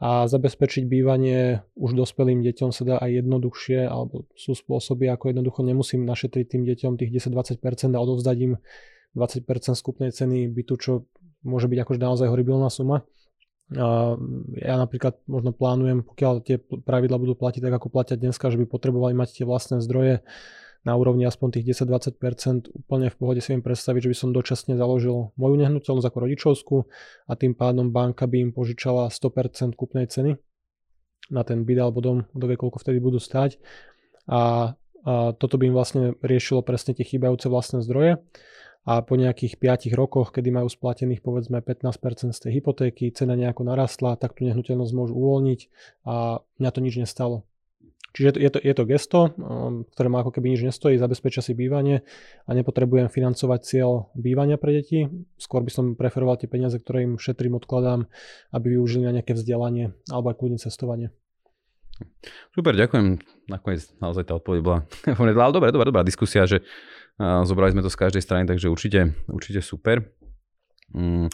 a 0.00 0.24
zabezpečiť 0.24 0.88
bývanie 0.88 1.60
už 1.76 1.92
dospelým 1.92 2.40
deťom 2.40 2.72
sa 2.72 2.82
dá 2.88 2.96
aj 2.96 3.20
jednoduchšie, 3.20 3.84
alebo 3.84 4.24
sú 4.32 4.56
spôsoby, 4.56 5.12
ako 5.12 5.36
jednoducho 5.36 5.60
nemusím 5.60 6.08
našetriť 6.08 6.56
tým 6.56 6.64
deťom 6.64 6.96
tých 6.96 7.12
10-20% 7.28 7.92
a 7.92 8.00
odovzdať 8.00 8.36
im 8.48 8.52
20% 9.12 9.44
skupnej 9.76 10.08
ceny 10.08 10.48
bytu, 10.48 10.74
čo 10.80 10.92
môže 11.44 11.68
byť 11.68 11.78
akože 11.84 12.00
naozaj 12.00 12.32
horibilná 12.32 12.72
suma. 12.72 13.04
Ja 13.70 14.74
napríklad 14.80 15.20
možno 15.28 15.52
plánujem, 15.52 16.02
pokiaľ 16.02 16.32
tie 16.48 16.58
pravidla 16.58 17.20
budú 17.20 17.36
platiť 17.36 17.60
tak, 17.60 17.76
ako 17.76 17.92
platia 17.92 18.16
dneska, 18.16 18.48
že 18.48 18.56
by 18.56 18.66
potrebovali 18.66 19.12
mať 19.12 19.36
tie 19.36 19.44
vlastné 19.44 19.84
zdroje, 19.84 20.24
na 20.80 20.96
úrovni 20.96 21.28
aspoň 21.28 21.60
tých 21.60 21.84
10-20%, 21.84 22.72
úplne 22.72 23.12
v 23.12 23.16
pohode 23.20 23.40
si 23.44 23.52
viem 23.52 23.60
predstaviť, 23.60 24.08
že 24.08 24.10
by 24.10 24.16
som 24.16 24.30
dočasne 24.32 24.74
založil 24.80 25.36
moju 25.36 25.54
nehnuteľnosť 25.60 26.06
ako 26.08 26.18
rodičovskú 26.24 26.76
a 27.28 27.32
tým 27.36 27.52
pádom 27.52 27.92
banka 27.92 28.24
by 28.24 28.48
im 28.48 28.50
požičala 28.56 29.12
100% 29.12 29.76
kúpnej 29.76 30.08
ceny 30.08 30.40
na 31.28 31.42
ten 31.44 31.62
byt 31.68 31.78
alebo 31.78 32.00
dom, 32.00 32.18
kto 32.32 32.44
vie, 32.48 32.56
koľko 32.56 32.80
vtedy 32.80 32.98
budú 32.98 33.20
stať. 33.20 33.60
A, 34.26 34.72
a 35.04 35.12
toto 35.36 35.60
by 35.60 35.68
im 35.68 35.76
vlastne 35.76 36.16
riešilo 36.24 36.64
presne 36.64 36.96
tie 36.96 37.04
chýbajúce 37.04 37.46
vlastné 37.52 37.84
zdroje 37.84 38.18
a 38.88 39.04
po 39.04 39.14
nejakých 39.20 39.60
5 39.60 39.92
rokoch, 39.92 40.32
kedy 40.32 40.48
majú 40.48 40.72
splatených 40.72 41.20
povedzme 41.20 41.60
15% 41.60 42.32
z 42.32 42.40
tej 42.40 42.52
hypotéky, 42.60 43.12
cena 43.12 43.36
nejako 43.36 43.68
narastla, 43.68 44.16
tak 44.16 44.32
tú 44.32 44.48
nehnuteľnosť 44.48 44.92
môžu 44.96 45.12
uvoľniť 45.12 45.60
a 46.08 46.40
mňa 46.56 46.70
to 46.72 46.80
nič 46.80 46.94
nestalo. 46.96 47.44
Čiže 48.10 48.42
je 48.42 48.50
to, 48.50 48.58
je 48.58 48.74
to 48.74 48.84
gesto, 48.90 49.20
um, 49.38 49.86
ktoré 49.86 50.10
ma 50.10 50.26
ako 50.26 50.34
keby 50.34 50.54
nič 50.54 50.66
nestojí, 50.66 50.98
zabezpečia 50.98 51.46
si 51.46 51.54
bývanie 51.54 52.02
a 52.46 52.50
nepotrebujem 52.50 53.06
financovať 53.06 53.60
cieľ 53.62 54.10
bývania 54.18 54.58
pre 54.58 54.82
deti. 54.82 55.06
Skôr 55.38 55.62
by 55.62 55.70
som 55.70 55.84
preferoval 55.94 56.34
tie 56.34 56.50
peniaze, 56.50 56.74
ktoré 56.82 57.06
im 57.06 57.22
šetrím, 57.22 57.54
odkladám, 57.62 58.10
aby 58.50 58.66
využili 58.74 59.06
na 59.06 59.14
nejaké 59.14 59.38
vzdelanie 59.38 59.94
alebo 60.10 60.34
aj 60.34 60.36
kľudne 60.42 60.58
cestovanie. 60.58 61.14
Super, 62.50 62.74
ďakujem. 62.74 63.20
Nakoniec 63.46 63.86
naozaj 64.02 64.26
tá 64.26 64.34
odpoveď 64.34 64.60
bola 64.64 64.78
ale 65.20 65.36
dobre, 65.36 65.70
dobrá, 65.70 65.86
dobrá 65.86 66.02
diskusia, 66.02 66.48
že 66.48 66.64
zobrali 67.20 67.76
sme 67.76 67.84
to 67.84 67.92
z 67.92 68.00
každej 68.00 68.22
strany, 68.24 68.48
takže 68.48 68.72
určite, 68.72 69.12
určite 69.28 69.60
super. 69.60 70.02
Mm. 70.96 71.28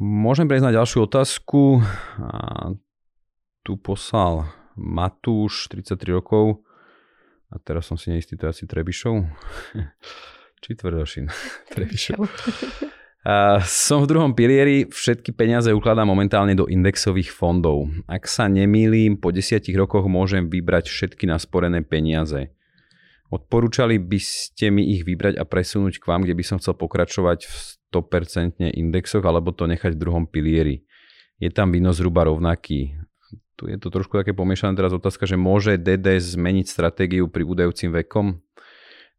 Môžem 0.00 0.48
prejsť 0.48 0.64
na 0.64 0.76
ďalšiu 0.80 1.04
otázku. 1.04 1.84
A 2.24 2.72
tu 3.60 3.76
poslal 3.76 4.48
Matúš, 4.80 5.68
33 5.68 6.16
rokov. 6.16 6.64
A 7.52 7.60
teraz 7.60 7.84
som 7.84 8.00
si 8.00 8.08
neistý, 8.08 8.40
to 8.40 8.48
je 8.48 8.56
asi 8.56 8.64
Trebišov. 8.64 9.28
Či 10.64 10.70
Tvrdošin? 10.80 11.28
Trebišov. 11.76 12.24
A 13.20 13.60
som 13.68 14.00
v 14.00 14.16
druhom 14.16 14.32
pilieri, 14.32 14.88
všetky 14.88 15.36
peniaze 15.36 15.68
ukladám 15.76 16.08
momentálne 16.08 16.56
do 16.56 16.64
indexových 16.64 17.28
fondov. 17.28 17.92
Ak 18.08 18.24
sa 18.24 18.48
nemýlim, 18.48 19.20
po 19.20 19.28
desiatich 19.28 19.76
rokoch 19.76 20.08
môžem 20.08 20.48
vybrať 20.48 20.88
všetky 20.88 21.28
nasporené 21.28 21.84
peniaze. 21.84 22.48
Odporúčali 23.28 24.00
by 24.00 24.18
ste 24.18 24.72
mi 24.72 24.96
ich 24.96 25.04
vybrať 25.04 25.36
a 25.36 25.44
presunúť 25.44 26.00
k 26.00 26.08
vám, 26.08 26.24
kde 26.24 26.32
by 26.32 26.44
som 26.48 26.56
chcel 26.58 26.74
pokračovať 26.80 27.44
v 27.44 27.54
100% 27.92 28.72
indexoch, 28.72 29.22
alebo 29.22 29.52
to 29.52 29.68
nechať 29.68 29.94
v 29.94 30.00
druhom 30.00 30.24
pilieri. 30.24 30.82
Je 31.36 31.52
tam 31.52 31.72
výnos 31.72 32.00
zhruba 32.00 32.24
rovnaký 32.24 32.99
tu 33.60 33.68
je 33.68 33.76
to 33.76 33.92
trošku 33.92 34.16
také 34.16 34.32
pomiešané 34.32 34.72
teraz 34.72 34.96
otázka, 34.96 35.28
že 35.28 35.36
môže 35.36 35.76
DD 35.76 36.16
zmeniť 36.16 36.64
stratégiu 36.64 37.28
pri 37.28 37.44
údajúcim 37.44 37.92
vekom. 37.92 38.40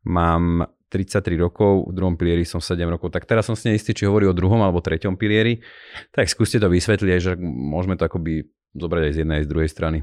Mám 0.02 0.66
33 0.90 1.38
rokov, 1.38 1.86
v 1.88 1.94
druhom 1.94 2.18
pilieri 2.18 2.42
som 2.42 2.58
7 2.58 2.82
rokov, 2.90 3.14
tak 3.14 3.30
teraz 3.30 3.46
som 3.46 3.54
si 3.54 3.70
neistý, 3.70 3.94
či 3.94 4.10
hovorí 4.10 4.26
o 4.26 4.34
druhom 4.34 4.58
alebo 4.66 4.82
treťom 4.82 5.14
pilieri. 5.14 5.62
Tak 6.10 6.26
skúste 6.26 6.58
to 6.58 6.74
vysvetliť, 6.74 7.22
že 7.22 7.32
môžeme 7.38 7.94
to 8.02 8.10
akoby 8.10 8.50
zobrať 8.74 9.04
aj 9.06 9.14
z 9.14 9.20
jednej 9.22 9.36
aj 9.38 9.46
z 9.46 9.52
druhej 9.54 9.70
strany. 9.70 10.00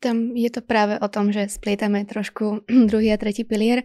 Tam 0.00 0.32
je 0.32 0.48
to 0.48 0.64
práve 0.64 0.96
o 0.96 1.08
tom, 1.12 1.28
že 1.28 1.52
splietame 1.52 2.08
trošku 2.08 2.64
druhý 2.90 3.12
a 3.12 3.20
tretí 3.20 3.44
pilier. 3.44 3.84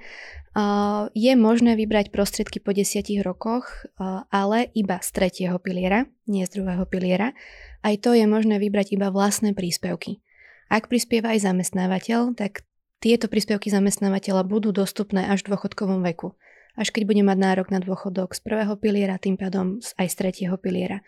Je 1.12 1.34
možné 1.36 1.75
vybrať 1.75 2.15
prostriedky 2.15 2.63
po 2.63 2.72
desiatich 2.72 3.19
rokoch, 3.19 3.84
ale 4.31 4.72
iba 4.72 5.03
z 5.03 5.10
tretieho 5.12 5.60
piliera, 5.60 6.07
nie 6.31 6.48
z 6.48 6.55
druhého 6.55 6.88
piliera. 6.88 7.36
Aj 7.84 7.91
to 8.00 8.15
je 8.15 8.24
možné 8.24 8.55
vybrať 8.63 8.95
iba 8.95 9.12
vlastné 9.12 9.51
príspevky. 9.51 10.24
Ak 10.72 10.88
prispieva 10.88 11.36
aj 11.36 11.43
zamestnávateľ, 11.51 12.39
tak 12.39 12.63
tieto 13.03 13.27
príspevky 13.27 13.67
zamestnávateľa 13.67 14.48
budú 14.48 14.72
dostupné 14.72 15.27
až 15.27 15.43
v 15.43 15.53
dôchodkovom 15.53 16.01
veku. 16.07 16.39
Až 16.79 16.95
keď 16.95 17.03
bude 17.12 17.24
mať 17.27 17.38
nárok 17.38 17.67
na 17.69 17.84
dôchodok 17.84 18.31
z 18.31 18.39
prvého 18.39 18.79
piliera, 18.79 19.19
tým 19.19 19.36
pádom 19.36 19.84
aj 20.00 20.07
z 20.07 20.15
tretieho 20.15 20.55
piliera. 20.55 21.03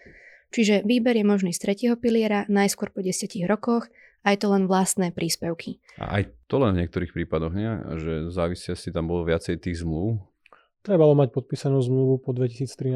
Čiže 0.52 0.84
výber 0.88 1.16
je 1.16 1.26
možný 1.28 1.52
z 1.52 1.64
tretieho 1.64 1.96
piliera 2.00 2.48
najskôr 2.48 2.92
po 2.92 3.04
10 3.04 3.28
rokoch, 3.48 3.92
aj 4.28 4.44
to 4.44 4.48
len 4.52 4.68
vlastné 4.68 5.16
príspevky. 5.16 5.80
A 5.98 6.20
aj 6.20 6.36
to 6.52 6.60
len 6.60 6.76
v 6.76 6.84
niektorých 6.84 7.16
prípadoch, 7.16 7.56
nie? 7.56 7.72
Že 7.98 8.14
závisia 8.30 8.74
si 8.76 8.92
tam 8.92 9.08
bolo 9.08 9.24
viacej 9.24 9.60
tých 9.64 9.84
zmluv, 9.84 10.20
Trebalo 10.88 11.20
mať 11.20 11.36
podpísanú 11.36 11.84
zmluvu 11.84 12.24
po 12.24 12.32
2013 12.32 12.96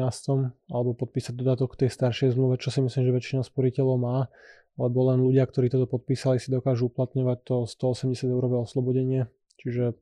alebo 0.72 0.96
podpísať 0.96 1.36
dodatok 1.36 1.76
k 1.76 1.84
tej 1.84 1.90
staršej 1.92 2.32
zmluve, 2.32 2.56
čo 2.56 2.72
si 2.72 2.80
myslím, 2.80 3.04
že 3.04 3.12
väčšina 3.12 3.42
sporiteľov 3.44 3.96
má, 4.00 4.32
lebo 4.80 5.12
len 5.12 5.20
ľudia, 5.20 5.44
ktorí 5.44 5.68
toto 5.68 5.84
podpísali, 5.84 6.40
si 6.40 6.48
dokážu 6.48 6.88
uplatňovať 6.88 7.38
to 7.44 7.56
180 7.68 8.32
eurové 8.32 8.64
oslobodenie, 8.64 9.28
čiže 9.60 9.92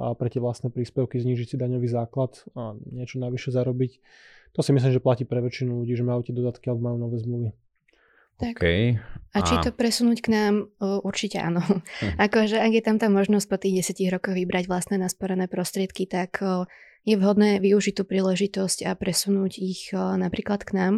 a 0.00 0.16
pre 0.16 0.32
tie 0.32 0.40
vlastné 0.40 0.72
príspevky 0.72 1.20
znížiť 1.20 1.46
si 1.52 1.56
daňový 1.60 1.84
základ 1.88 2.40
a 2.56 2.72
niečo 2.88 3.20
navyše 3.20 3.52
zarobiť. 3.52 4.00
To 4.56 4.64
si 4.64 4.72
myslím, 4.72 4.96
že 4.96 5.00
platí 5.00 5.28
pre 5.28 5.44
väčšinu 5.44 5.84
ľudí, 5.84 5.92
že 5.92 6.04
majú 6.04 6.24
tie 6.24 6.32
dodatky 6.32 6.72
alebo 6.72 6.88
majú 6.88 6.96
nové 6.96 7.20
zmluvy. 7.20 7.52
Tak. 8.40 8.56
Okay. 8.56 8.96
A 9.30 9.46
či 9.46 9.54
to 9.62 9.70
presunúť 9.70 10.26
k 10.26 10.28
nám? 10.34 10.54
Určite 10.80 11.38
áno. 11.38 11.62
Hm. 11.62 12.18
Akože 12.26 12.58
ak 12.58 12.72
je 12.74 12.82
tam 12.82 12.96
tá 12.98 13.06
možnosť 13.06 13.46
po 13.46 13.56
tých 13.60 13.86
10 13.86 14.10
rokoch 14.10 14.34
vybrať 14.34 14.66
vlastné 14.66 14.98
nasporené 14.98 15.46
prostriedky, 15.46 16.10
tak 16.10 16.42
je 17.06 17.14
vhodné 17.16 17.62
využiť 17.62 17.94
tú 17.96 18.02
príležitosť 18.04 18.90
a 18.90 18.92
presunúť 18.98 19.52
ich 19.62 19.94
napríklad 19.94 20.66
k 20.66 20.70
nám. 20.74 20.94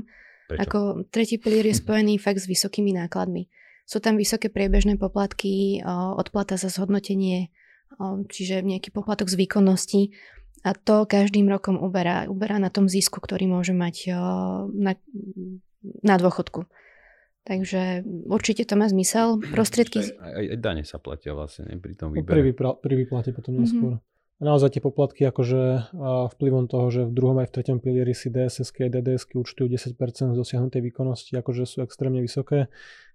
Prečo? 0.49 0.61
Ako 0.65 0.79
tretí 1.13 1.37
pilier 1.37 1.69
je 1.69 1.77
spojený 1.83 2.17
fakt 2.17 2.41
s 2.41 2.49
vysokými 2.49 2.97
nákladmi. 2.97 3.53
Sú 3.85 4.01
tam 4.01 4.17
vysoké 4.17 4.49
priebežné 4.49 4.97
poplatky, 4.97 5.83
odplata 6.17 6.57
za 6.57 6.71
zhodnotenie, 6.73 7.53
čiže 8.31 8.65
nejaký 8.65 8.95
poplatok 8.95 9.29
z 9.29 9.37
výkonnosti 9.37 10.03
a 10.63 10.73
to 10.73 11.05
každým 11.05 11.51
rokom 11.51 11.77
uberá, 11.77 12.31
uberá 12.31 12.63
na 12.63 12.71
tom 12.71 12.87
zisku, 12.87 13.19
ktorý 13.19 13.51
môže 13.51 13.75
mať 13.75 14.15
na, 14.71 14.95
na 15.83 16.15
dôchodku. 16.17 16.71
Takže 17.43 18.07
určite 18.31 18.63
to 18.63 18.79
má 18.79 18.87
zmysel. 18.87 19.43
Prostriedky... 19.43 20.15
Aj, 20.15 20.39
aj, 20.39 20.47
aj 20.55 20.59
dane 20.63 20.83
sa 20.87 21.03
platia 21.03 21.35
vlastne 21.35 21.67
ne, 21.67 21.77
pri 21.83 21.99
tom 21.99 22.15
výbere. 22.15 22.31
Pri, 22.31 22.43
vypra- 22.55 22.79
pri 22.79 22.95
výplate 22.95 23.35
potom 23.35 23.59
neskôr. 23.59 23.99
Mm-hmm. 23.99 24.11
A 24.43 24.51
naozaj 24.51 24.75
tie 24.75 24.83
poplatky 24.83 25.23
akože 25.23 25.95
vplyvom 26.35 26.67
toho, 26.67 26.91
že 26.91 27.07
v 27.07 27.15
druhom 27.15 27.39
aj 27.39 27.47
v 27.47 27.55
treťom 27.55 27.79
pilieri 27.79 28.11
si 28.11 28.27
DSS 28.27 28.75
a 28.75 28.91
DDS 28.91 29.31
účtujú 29.31 29.71
10% 29.71 29.95
z 30.35 30.35
dosiahnutej 30.35 30.83
výkonnosti, 30.83 31.39
akože 31.39 31.63
sú 31.63 31.87
extrémne 31.87 32.19
vysoké. 32.19 32.67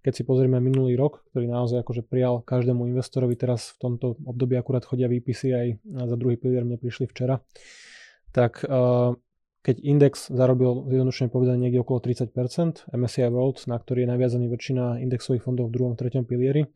Keď 0.08 0.14
si 0.16 0.24
pozrieme 0.24 0.64
minulý 0.64 0.96
rok, 0.96 1.28
ktorý 1.28 1.52
naozaj 1.52 1.84
akože 1.84 2.08
prijal 2.08 2.48
každému 2.48 2.88
investorovi, 2.88 3.36
teraz 3.36 3.76
v 3.76 3.92
tomto 3.92 4.16
období 4.24 4.56
akurát 4.56 4.88
chodia 4.88 5.12
výpisy 5.12 5.52
aj 5.52 5.68
za 5.84 6.16
druhý 6.16 6.40
pilier, 6.40 6.64
mne 6.64 6.80
prišli 6.80 7.12
včera, 7.12 7.44
tak 8.32 8.64
keď 9.68 9.84
index 9.84 10.32
zarobil 10.32 10.88
zjednodušene 10.88 11.28
povedané 11.28 11.68
niekde 11.68 11.84
okolo 11.84 12.00
30%, 12.00 12.88
MSCI 12.88 13.28
World, 13.28 13.60
na 13.68 13.76
ktorý 13.76 14.08
je 14.08 14.10
naviazaný 14.16 14.48
väčšina 14.48 15.04
indexových 15.04 15.44
fondov 15.44 15.68
v 15.68 15.76
druhom, 15.76 15.94
treťom 16.00 16.24
pilieri, 16.24 16.72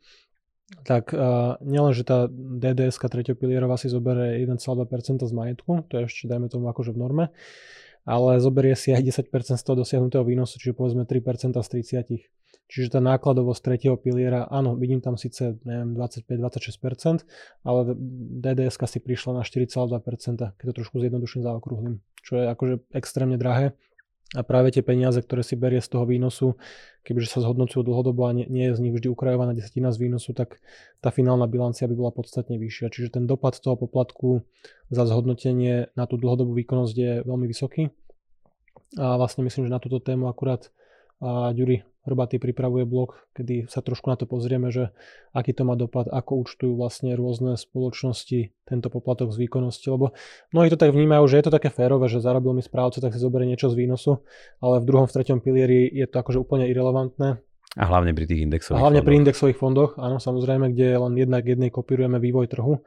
tak 0.83 1.15
uh, 1.15 1.55
nielen, 1.63 1.95
že 1.95 2.03
tá 2.03 2.27
DDS 2.27 3.00
3. 3.00 3.31
pilierová 3.39 3.79
si 3.79 3.88
zoberie 3.88 4.43
1,2% 4.43 5.24
z 5.24 5.31
majetku, 5.31 5.88
to 5.88 6.03
je 6.03 6.12
ešte 6.12 6.27
dajme 6.27 6.51
tomu 6.51 6.67
akože 6.67 6.91
v 6.91 7.00
norme, 7.00 7.25
ale 8.03 8.43
zoberie 8.43 8.75
si 8.75 8.91
aj 8.91 9.24
10% 9.24 9.55
z 9.55 9.63
toho 9.63 9.79
dosiahnutého 9.79 10.27
výnosu, 10.27 10.60
čiže 10.60 10.75
povedzme 10.75 11.07
3% 11.07 11.55
z 11.63 11.67
30. 12.19 12.40
Čiže 12.71 12.95
tá 12.95 12.99
nákladovosť 13.03 13.61
tretieho 13.67 13.99
piliera, 13.99 14.47
áno, 14.47 14.79
vidím 14.79 15.03
tam 15.03 15.19
síce 15.19 15.59
neviem, 15.67 15.91
25-26%, 15.91 17.27
ale 17.67 17.79
DDS 18.39 18.79
si 18.87 19.03
prišla 19.03 19.31
na 19.35 19.43
4,2%, 19.43 20.55
keď 20.55 20.65
to 20.71 20.75
trošku 20.79 21.03
zjednoduším 21.03 21.43
zaokrúhlim, 21.43 21.99
čo 22.23 22.39
je 22.39 22.47
akože 22.47 22.75
extrémne 22.95 23.35
drahé 23.35 23.75
a 24.31 24.47
práve 24.47 24.71
tie 24.71 24.79
peniaze, 24.79 25.19
ktoré 25.19 25.43
si 25.43 25.59
berie 25.59 25.83
z 25.83 25.91
toho 25.91 26.07
výnosu, 26.07 26.55
kebyže 27.03 27.35
sa 27.35 27.39
zhodnocujú 27.43 27.83
dlhodobo 27.83 28.23
a 28.23 28.31
nie, 28.31 28.47
nie 28.47 28.71
je 28.71 28.79
z 28.79 28.83
nich 28.87 28.95
vždy 28.95 29.11
ukrajovaná 29.11 29.51
desatina 29.51 29.91
z 29.91 30.07
výnosu, 30.07 30.31
tak 30.31 30.63
tá 31.03 31.11
finálna 31.11 31.51
bilancia 31.51 31.83
by 31.91 31.95
bola 31.99 32.15
podstatne 32.15 32.55
vyššia. 32.55 32.95
Čiže 32.95 33.19
ten 33.19 33.27
dopad 33.27 33.59
toho 33.59 33.75
poplatku 33.75 34.47
za 34.87 35.03
zhodnotenie 35.03 35.91
na 35.99 36.07
tú 36.07 36.15
dlhodobú 36.15 36.55
výkonnosť 36.55 36.95
je 36.95 37.11
veľmi 37.27 37.43
vysoký. 37.43 37.91
A 38.95 39.19
vlastne 39.19 39.43
myslím, 39.43 39.67
že 39.67 39.75
na 39.75 39.83
túto 39.83 39.99
tému 39.99 40.31
akurát 40.31 40.71
a 41.21 41.53
Ďuri 41.53 41.85
Hrbatý 42.01 42.41
pripravuje 42.41 42.81
blog, 42.89 43.13
kedy 43.37 43.69
sa 43.69 43.85
trošku 43.85 44.09
na 44.09 44.17
to 44.17 44.25
pozrieme, 44.25 44.73
že 44.73 44.89
aký 45.37 45.53
to 45.53 45.61
má 45.69 45.77
dopad, 45.77 46.09
ako 46.09 46.41
účtujú 46.41 46.73
vlastne 46.73 47.13
rôzne 47.13 47.53
spoločnosti 47.53 48.49
tento 48.65 48.87
poplatok 48.89 49.29
z 49.29 49.45
výkonnosti, 49.45 49.85
lebo 49.85 50.17
mnohí 50.49 50.73
to 50.73 50.81
tak 50.81 50.97
vnímajú, 50.97 51.29
že 51.29 51.37
je 51.37 51.45
to 51.45 51.53
také 51.53 51.69
férové, 51.69 52.09
že 52.09 52.17
zarobil 52.17 52.57
mi 52.57 52.65
správca, 52.65 52.97
tak 53.05 53.13
si 53.13 53.21
zoberie 53.21 53.45
niečo 53.45 53.69
z 53.69 53.85
výnosu, 53.85 54.17
ale 54.65 54.81
v 54.81 54.85
druhom, 54.89 55.05
v 55.05 55.13
treťom 55.13 55.45
pilieri 55.45 55.93
je 55.93 56.09
to 56.09 56.25
akože 56.25 56.41
úplne 56.41 56.65
irrelevantné. 56.65 57.37
A 57.77 57.83
hlavne 57.87 58.17
pri 58.17 58.25
tých 58.27 58.49
indexových 58.49 58.81
A 58.81 58.83
hlavne 58.83 58.99
fondoch. 58.99 59.07
pri 59.07 59.19
indexových 59.21 59.59
fondoch, 59.61 59.91
áno, 60.01 60.17
samozrejme, 60.17 60.73
kde 60.73 60.97
len 60.97 61.13
jednak 61.15 61.45
jednej 61.45 61.69
kopírujeme 61.69 62.17
vývoj 62.17 62.49
trhu 62.49 62.81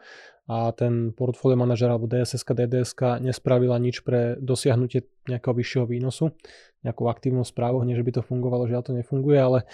a 0.44 0.72
ten 0.76 1.16
portfólio 1.16 1.56
manažer 1.56 1.88
alebo 1.88 2.04
DSS, 2.04 2.44
DDS 2.44 2.92
nespravila 3.24 3.80
nič 3.80 4.04
pre 4.04 4.36
dosiahnutie 4.36 5.08
nejakého 5.24 5.56
vyššieho 5.56 5.86
výnosu, 5.88 6.36
nejakou 6.84 7.08
aktívnou 7.08 7.48
správou, 7.48 7.80
nie 7.80 7.96
že 7.96 8.04
by 8.04 8.20
to 8.20 8.22
fungovalo, 8.22 8.68
že 8.68 8.76
to 8.84 8.92
nefunguje, 8.92 9.40
ale 9.40 9.64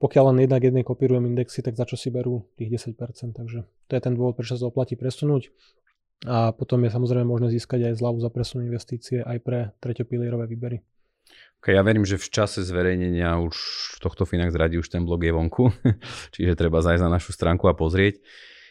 pokiaľ 0.00 0.32
len 0.32 0.48
jednak 0.48 0.64
jednej 0.64 0.84
kopírujem 0.84 1.28
indexy, 1.28 1.60
tak 1.60 1.76
za 1.76 1.84
čo 1.84 1.96
si 1.96 2.08
berú 2.12 2.48
tých 2.56 2.72
10%, 2.72 2.96
takže 3.36 3.68
to 3.88 3.92
je 3.92 4.00
ten 4.00 4.16
dôvod, 4.16 4.36
prečo 4.36 4.56
sa 4.56 4.68
oplatí 4.68 4.96
presunúť. 4.96 5.52
A 6.28 6.52
potom 6.52 6.84
je 6.84 6.92
samozrejme 6.92 7.24
možné 7.24 7.48
získať 7.56 7.92
aj 7.92 8.00
zľavu 8.00 8.20
za 8.20 8.28
presun 8.28 8.60
investície 8.64 9.24
aj 9.24 9.40
pre 9.40 9.72
treťopilierové 9.80 10.44
výbery. 10.52 10.84
Okay, 11.60 11.76
ja 11.76 11.84
verím, 11.84 12.08
že 12.08 12.16
v 12.16 12.28
čase 12.32 12.64
zverejnenia 12.64 13.36
už 13.40 13.56
tohto 14.00 14.24
Finax 14.24 14.56
radi 14.56 14.80
už 14.80 14.88
ten 14.88 15.04
blog 15.04 15.20
je 15.20 15.32
vonku, 15.32 15.72
čiže 16.36 16.56
treba 16.56 16.80
zajsť 16.80 17.04
na 17.04 17.20
našu 17.20 17.36
stránku 17.36 17.68
a 17.68 17.76
pozrieť. 17.76 18.20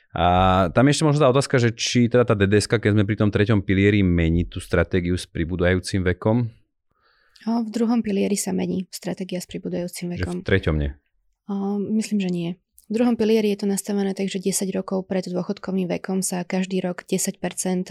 A 0.10 0.26
tam 0.74 0.90
ešte 0.90 1.06
možno 1.06 1.22
tá 1.22 1.30
otázka, 1.30 1.62
že 1.62 1.70
či 1.70 2.10
teda 2.10 2.26
tá 2.26 2.34
DDS, 2.34 2.66
keď 2.66 2.98
sme 2.98 3.06
pri 3.06 3.18
tom 3.18 3.30
treťom 3.30 3.62
pilieri, 3.62 4.02
mení 4.02 4.50
tú 4.50 4.58
stratégiu 4.58 5.14
s 5.14 5.30
pribúdajúcim 5.30 6.02
vekom? 6.02 6.50
O, 7.46 7.52
v 7.62 7.70
druhom 7.70 8.02
pilieri 8.02 8.34
sa 8.34 8.50
mení 8.50 8.90
stratégia 8.90 9.38
s 9.38 9.46
pribúdajúcim 9.46 10.10
vekom. 10.18 10.42
Že 10.42 10.44
v 10.44 10.48
treťom 10.50 10.76
nie? 10.82 10.92
O, 11.46 11.78
myslím, 11.78 12.20
že 12.26 12.30
nie. 12.34 12.50
V 12.90 12.98
druhom 12.98 13.14
pilieri 13.14 13.54
je 13.54 13.62
to 13.62 13.68
nastavené 13.70 14.18
tak, 14.18 14.34
že 14.34 14.42
10 14.42 14.66
rokov 14.74 15.06
pred 15.06 15.22
dôchodkovým 15.30 15.86
vekom 15.86 16.26
sa 16.26 16.42
každý 16.42 16.82
rok 16.82 17.06
10% 17.06 17.38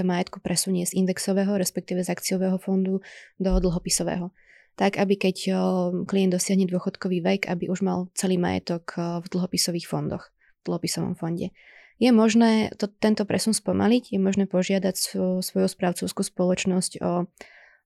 majetku 0.03 0.43
presunie 0.43 0.83
z 0.91 0.99
indexového, 0.99 1.55
respektíve 1.55 2.03
z 2.03 2.11
akciového 2.11 2.59
fondu 2.59 2.99
do 3.39 3.53
dlhopisového. 3.63 4.35
Tak, 4.75 4.99
aby 4.99 5.15
keď 5.15 5.55
klient 6.03 6.35
dosiahne 6.35 6.67
dôchodkový 6.67 7.23
vek, 7.23 7.47
aby 7.47 7.71
už 7.71 7.87
mal 7.87 8.11
celý 8.19 8.43
majetok 8.43 8.95
v 9.23 9.27
dlhopisových 9.31 9.87
fondoch, 9.87 10.35
v 10.63 10.75
dlhopisovom 10.75 11.15
fonde. 11.15 11.55
Je 11.99 12.11
možné 12.15 12.71
to, 12.79 12.87
tento 12.87 13.27
presun 13.27 13.51
spomaliť, 13.55 14.15
je 14.15 14.21
možné 14.23 14.47
požiadať 14.47 14.95
svo, 14.95 15.27
svoju 15.43 15.67
správcovskú 15.67 16.23
spoločnosť 16.23 17.03
o, 17.03 17.27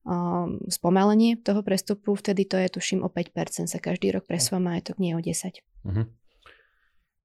o 0.05 0.15
spomalenie 0.69 1.41
toho 1.41 1.65
prestupu, 1.65 2.13
vtedy 2.13 2.45
to 2.45 2.61
je 2.61 2.69
tuším 2.69 3.01
o 3.01 3.09
5% 3.09 3.65
sa 3.65 3.79
každý 3.81 4.13
rok 4.13 4.29
presúva 4.29 4.61
majetok, 4.61 5.01
nie 5.01 5.17
o 5.17 5.21
10. 5.21 5.33
Uh-huh. 5.33 5.89
Mhm. 5.89 6.05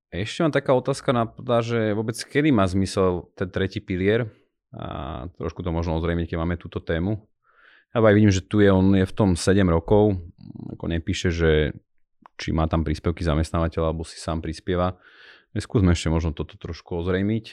Ešte 0.09 0.41
mám 0.41 0.57
taká 0.57 0.73
otázka 0.73 1.13
na 1.13 1.29
že 1.61 1.93
vôbec 1.93 2.17
kedy 2.17 2.49
má 2.49 2.65
zmysel 2.65 3.29
ten 3.37 3.53
tretí 3.53 3.85
pilier 3.85 4.33
a 4.73 5.29
trošku 5.37 5.61
to 5.61 5.69
možno 5.69 6.01
ozrejmiť, 6.01 6.33
keď 6.33 6.39
máme 6.41 6.57
túto 6.57 6.81
tému. 6.81 7.29
Ja 7.93 8.05
aj 8.05 8.17
vidím, 8.17 8.33
že 8.33 8.45
tu 8.45 8.61
je, 8.61 8.73
on 8.73 8.97
je 8.97 9.05
v 9.05 9.17
tom 9.17 9.37
7 9.37 9.65
rokov, 9.69 10.17
ako 10.77 10.85
nepíše, 10.89 11.29
že 11.29 11.77
či 12.39 12.53
má 12.53 12.69
tam 12.69 12.85
príspevky 12.85 13.25
zamestnávateľa, 13.25 13.91
alebo 13.91 14.05
si 14.05 14.21
sám 14.21 14.45
prispieva. 14.45 15.01
Skúsme 15.57 15.97
ešte 15.97 16.13
možno 16.13 16.37
toto 16.37 16.59
trošku 16.61 17.01
ozrejmiť. 17.01 17.45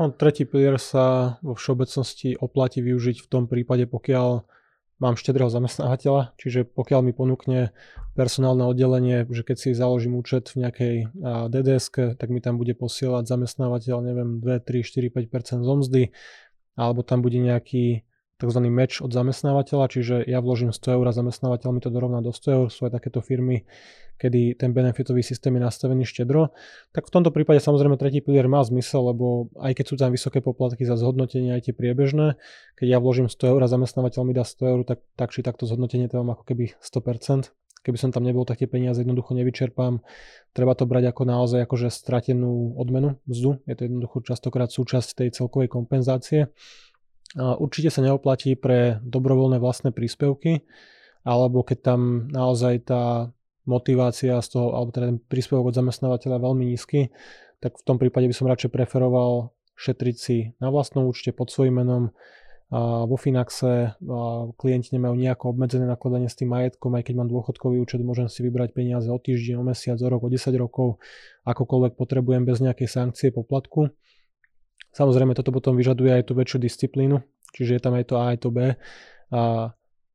No, 0.00 0.08
tretí 0.08 0.48
pilier 0.48 0.80
sa 0.80 1.36
vo 1.44 1.52
všeobecnosti 1.52 2.40
oplatí 2.40 2.80
využiť 2.80 3.20
v 3.20 3.28
tom 3.28 3.44
prípade, 3.44 3.84
pokiaľ 3.84 4.48
mám 5.02 5.18
štedrého 5.18 5.50
zamestnávateľa, 5.50 6.38
čiže 6.38 6.62
pokiaľ 6.62 7.00
mi 7.04 7.12
ponúkne 7.12 7.74
personálne 8.14 8.62
oddelenie, 8.62 9.26
že 9.26 9.42
keď 9.42 9.56
si 9.58 9.74
založím 9.74 10.14
účet 10.14 10.54
v 10.54 10.62
nejakej 10.62 10.94
dds 11.50 12.16
tak 12.16 12.28
mi 12.30 12.38
tam 12.38 12.54
bude 12.54 12.72
posielať 12.78 13.26
zamestnávateľ, 13.26 13.98
neviem, 13.98 14.38
2, 14.38 14.62
3, 14.62 14.86
4, 14.86 15.10
5% 15.26 15.66
zo 15.66 15.74
mzdy, 15.82 16.14
alebo 16.78 17.02
tam 17.02 17.18
bude 17.20 17.42
nejaký 17.42 18.06
tzv. 18.42 18.58
meč 18.66 18.98
od 18.98 19.14
zamestnávateľa, 19.14 19.86
čiže 19.86 20.16
ja 20.26 20.42
vložím 20.42 20.74
100 20.74 20.98
eur 20.98 21.06
a 21.06 21.14
zamestnávateľ 21.14 21.68
mi 21.70 21.80
to 21.80 21.94
dorovná 21.94 22.18
do 22.18 22.34
100 22.34 22.58
eur. 22.58 22.66
Sú 22.74 22.90
aj 22.90 22.98
takéto 22.98 23.22
firmy, 23.22 23.62
kedy 24.18 24.58
ten 24.58 24.74
benefitový 24.74 25.22
systém 25.22 25.54
je 25.54 25.62
nastavený 25.62 26.02
štedro. 26.02 26.50
Tak 26.90 27.06
v 27.06 27.12
tomto 27.14 27.30
prípade 27.30 27.62
samozrejme 27.62 27.94
tretí 27.94 28.18
pilier 28.18 28.50
má 28.50 28.62
zmysel, 28.66 29.14
lebo 29.14 29.50
aj 29.62 29.78
keď 29.78 29.84
sú 29.86 29.94
tam 29.94 30.10
vysoké 30.10 30.42
poplatky 30.42 30.82
za 30.82 30.98
zhodnotenie 30.98 31.54
aj 31.54 31.70
tie 31.70 31.74
priebežné, 31.74 32.34
keď 32.74 32.86
ja 32.86 32.98
vložím 32.98 33.30
100 33.30 33.54
eur 33.54 33.60
a 33.62 33.68
zamestnávateľ 33.70 34.22
mi 34.26 34.34
dá 34.34 34.42
100 34.42 34.72
eur, 34.74 34.80
tak, 34.82 34.98
tak 35.14 35.30
či 35.30 35.46
takto 35.46 35.70
zhodnotenie 35.70 36.10
to 36.10 36.18
mám 36.18 36.34
ako 36.34 36.42
keby 36.42 36.74
100%. 36.82 37.54
Keby 37.82 37.98
som 37.98 38.14
tam 38.14 38.22
nebol, 38.22 38.46
tak 38.46 38.62
tie 38.62 38.70
peniaze 38.70 39.02
jednoducho 39.02 39.34
nevyčerpám. 39.34 40.06
Treba 40.54 40.78
to 40.78 40.86
brať 40.86 41.10
ako 41.10 41.22
naozaj 41.26 41.66
akože 41.66 41.90
stratenú 41.90 42.78
odmenu, 42.78 43.18
mzdu. 43.26 43.58
Je 43.66 43.74
to 43.74 43.90
jednoducho 43.90 44.22
častokrát 44.22 44.70
súčasť 44.70 45.18
tej 45.18 45.28
celkovej 45.34 45.66
kompenzácie. 45.66 46.54
Určite 47.36 47.88
sa 47.88 48.04
neoplatí 48.04 48.52
pre 48.56 49.00
dobrovoľné 49.00 49.56
vlastné 49.56 49.90
príspevky, 49.94 50.68
alebo 51.24 51.64
keď 51.64 51.78
tam 51.80 52.28
naozaj 52.28 52.84
tá 52.84 53.32
motivácia 53.64 54.36
z 54.42 54.48
toho, 54.52 54.74
alebo 54.74 54.90
teda 54.90 55.14
ten 55.14 55.20
príspevok 55.22 55.70
od 55.70 55.78
zamestnávateľa 55.78 56.42
veľmi 56.42 56.74
nízky, 56.74 57.14
tak 57.62 57.78
v 57.78 57.86
tom 57.86 57.96
prípade 57.96 58.26
by 58.26 58.34
som 58.34 58.50
radšej 58.50 58.74
preferoval 58.74 59.54
šetriť 59.78 60.16
si 60.18 60.52
na 60.58 60.68
vlastnom 60.68 61.06
účte 61.06 61.30
pod 61.30 61.48
svojím 61.48 61.80
menom, 61.80 62.10
a 62.72 63.04
vo 63.04 63.20
Finaxe 63.20 63.92
a 64.00 64.48
klienti 64.56 64.96
nemajú 64.96 65.12
nejako 65.12 65.52
obmedzené 65.52 65.84
nakladanie 65.84 66.32
s 66.32 66.40
tým 66.40 66.56
majetkom, 66.56 66.96
aj 66.96 67.04
keď 67.04 67.14
mám 67.20 67.28
dôchodkový 67.28 67.76
účet, 67.76 68.00
môžem 68.00 68.32
si 68.32 68.40
vybrať 68.40 68.72
peniaze 68.72 69.12
o 69.12 69.20
týždeň, 69.20 69.60
o 69.60 69.64
mesiac, 69.68 70.00
o 70.00 70.08
rok, 70.08 70.24
o 70.24 70.32
10 70.32 70.56
rokov, 70.56 70.96
akokoľvek 71.44 72.00
potrebujem 72.00 72.48
bez 72.48 72.64
nejakej 72.64 72.88
sankcie 72.88 73.28
poplatku. 73.28 73.92
Samozrejme, 74.92 75.32
toto 75.32 75.52
potom 75.52 75.76
vyžaduje 75.76 76.12
aj 76.12 76.28
tú 76.28 76.32
väčšiu 76.36 76.58
disciplínu, 76.60 77.20
čiže 77.56 77.76
je 77.76 77.82
tam 77.82 77.96
aj 77.96 78.04
to 78.12 78.14
A, 78.20 78.36
aj 78.36 78.38
to 78.44 78.48
B. 78.52 78.76
A 79.32 79.72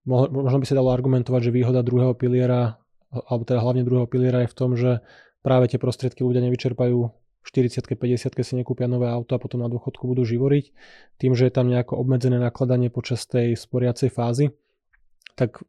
možno 0.07 0.57
by 0.61 0.65
sa 0.69 0.77
dalo 0.77 0.93
argumentovať, 0.93 1.49
že 1.49 1.55
výhoda 1.55 1.81
druhého 1.81 2.13
piliera, 2.13 2.77
alebo 3.09 3.43
teda 3.43 3.59
hlavne 3.59 3.81
druhého 3.81 4.05
piliera 4.05 4.45
je 4.45 4.51
v 4.53 4.57
tom, 4.57 4.77
že 4.77 5.01
práve 5.41 5.67
tie 5.67 5.81
prostriedky 5.81 6.21
ľudia 6.21 6.45
nevyčerpajú 6.45 7.09
40 7.47 7.79
50 7.79 8.43
si 8.43 8.53
nekúpia 8.59 8.91
nové 8.91 9.07
auto 9.07 9.31
a 9.31 9.39
potom 9.39 9.63
na 9.63 9.71
dôchodku 9.71 10.03
budú 10.03 10.27
živoriť. 10.27 10.75
Tým, 11.15 11.31
že 11.31 11.47
je 11.47 11.53
tam 11.55 11.71
nejako 11.71 11.95
obmedzené 11.95 12.43
nakladanie 12.43 12.91
počas 12.91 13.23
tej 13.23 13.55
sporiacej 13.55 14.11
fázy, 14.11 14.51
tak 15.39 15.63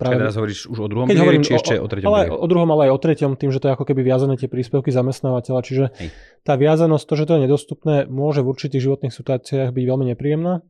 práve... 0.00 0.16
Teraz 0.16 0.34
hovoríš 0.36 0.66
už 0.66 0.78
o 0.84 0.88
druhom 0.88 1.06
Keď 1.06 1.16
pilieri, 1.16 1.38
či 1.44 1.52
ešte 1.56 1.76
o, 1.76 1.84
o 1.84 1.88
treťom 1.88 2.08
ale 2.08 2.32
O 2.32 2.46
druhom, 2.48 2.68
ale 2.72 2.88
aj 2.88 2.92
o 2.96 3.00
treťom, 3.00 3.32
tým, 3.36 3.50
že 3.52 3.60
to 3.60 3.68
je 3.68 3.72
ako 3.76 3.84
keby 3.84 4.00
viazané 4.02 4.40
tie 4.40 4.48
príspevky 4.48 4.88
zamestnávateľa. 4.90 5.60
Čiže 5.62 5.84
Hej. 5.92 6.08
tá 6.42 6.56
viazanosť, 6.56 7.04
to, 7.04 7.14
že 7.14 7.24
to 7.28 7.32
je 7.36 7.40
nedostupné, 7.44 7.94
môže 8.08 8.40
v 8.40 8.50
určitých 8.50 8.82
životných 8.82 9.14
situáciách 9.14 9.70
byť 9.70 9.84
veľmi 9.84 10.04
nepríjemná, 10.16 10.64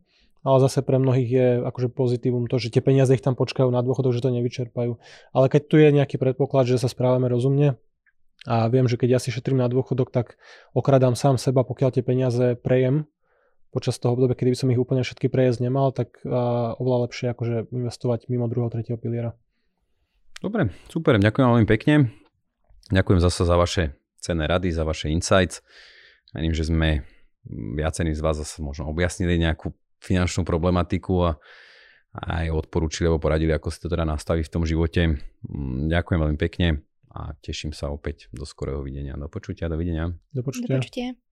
ale 0.47 0.57
zase 0.63 0.83
pre 0.83 0.99
mnohých 0.99 1.29
je 1.31 1.47
akože 1.67 1.89
pozitívum 1.91 2.47
to, 2.51 2.59
že 2.59 2.75
tie 2.75 2.83
peniaze 2.83 3.11
ich 3.15 3.23
tam 3.23 3.39
počkajú 3.39 3.71
na 3.71 3.83
dôchodok, 3.83 4.15
že 4.15 4.23
to 4.23 4.35
nevyčerpajú. 4.35 4.99
Ale 5.35 5.47
keď 5.51 5.63
tu 5.67 5.77
je 5.79 5.89
nejaký 5.91 6.19
predpoklad, 6.19 6.67
že 6.67 6.79
sa 6.79 6.91
správame 6.91 7.31
rozumne, 7.31 7.79
a 8.47 8.71
viem, 8.71 8.87
že 8.87 8.95
keď 8.95 9.19
ja 9.19 9.21
si 9.23 9.35
šetrím 9.35 9.59
na 9.59 9.67
dôchodok, 9.67 10.15
tak 10.15 10.39
okradám 10.71 11.19
sám 11.19 11.35
seba, 11.35 11.67
pokiaľ 11.67 11.91
tie 11.99 12.05
peniaze 12.07 12.55
prejem 12.55 13.11
počas 13.77 14.01
toho 14.01 14.17
obdobia, 14.17 14.33
kedy 14.33 14.57
by 14.57 14.59
som 14.65 14.73
ich 14.73 14.81
úplne 14.81 15.05
všetky 15.05 15.29
prejesť 15.29 15.69
nemal, 15.69 15.93
tak 15.93 16.17
uh, 16.25 16.73
oveľa 16.81 17.13
lepšie 17.13 17.37
akože 17.37 17.69
investovať 17.69 18.33
mimo 18.33 18.49
druhého, 18.49 18.73
tretieho 18.73 18.97
piliera. 18.97 19.37
Dobre, 20.41 20.73
super, 20.89 21.21
ďakujem 21.21 21.45
veľmi 21.45 21.69
pekne. 21.69 22.09
Ďakujem 22.89 23.21
zase 23.21 23.45
za 23.45 23.57
vaše 23.61 23.93
cenné 24.17 24.49
rady, 24.49 24.73
za 24.73 24.89
vaše 24.89 25.13
insights. 25.13 25.61
Verím, 26.33 26.57
že 26.57 26.73
sme 26.73 27.05
viacerí 27.77 28.17
z 28.17 28.25
vás 28.25 28.41
zase 28.41 28.65
možno 28.65 28.89
objasnili 28.89 29.37
nejakú 29.37 29.77
finančnú 30.01 30.49
problematiku 30.49 31.29
a 31.29 31.31
aj 32.17 32.49
odporúčili 32.49 33.07
alebo 33.13 33.21
poradili, 33.21 33.53
ako 33.53 33.69
si 33.69 33.79
to 33.85 33.93
teda 33.93 34.09
nastaví 34.09 34.41
v 34.41 34.53
tom 34.53 34.65
živote. 34.65 35.21
Mm, 35.45 35.93
ďakujem 35.93 36.19
veľmi 36.25 36.39
pekne 36.41 36.81
a 37.13 37.37
teším 37.45 37.77
sa 37.77 37.93
opäť 37.93 38.33
do 38.33 38.49
skorého 38.49 38.81
videnia. 38.81 39.17
Do 39.21 39.29
počutia, 39.29 39.69
dovidenia. 39.69 40.17
Do 40.33 40.41
počutia. 40.41 40.77
Do 40.77 40.81
počutia. 40.81 41.26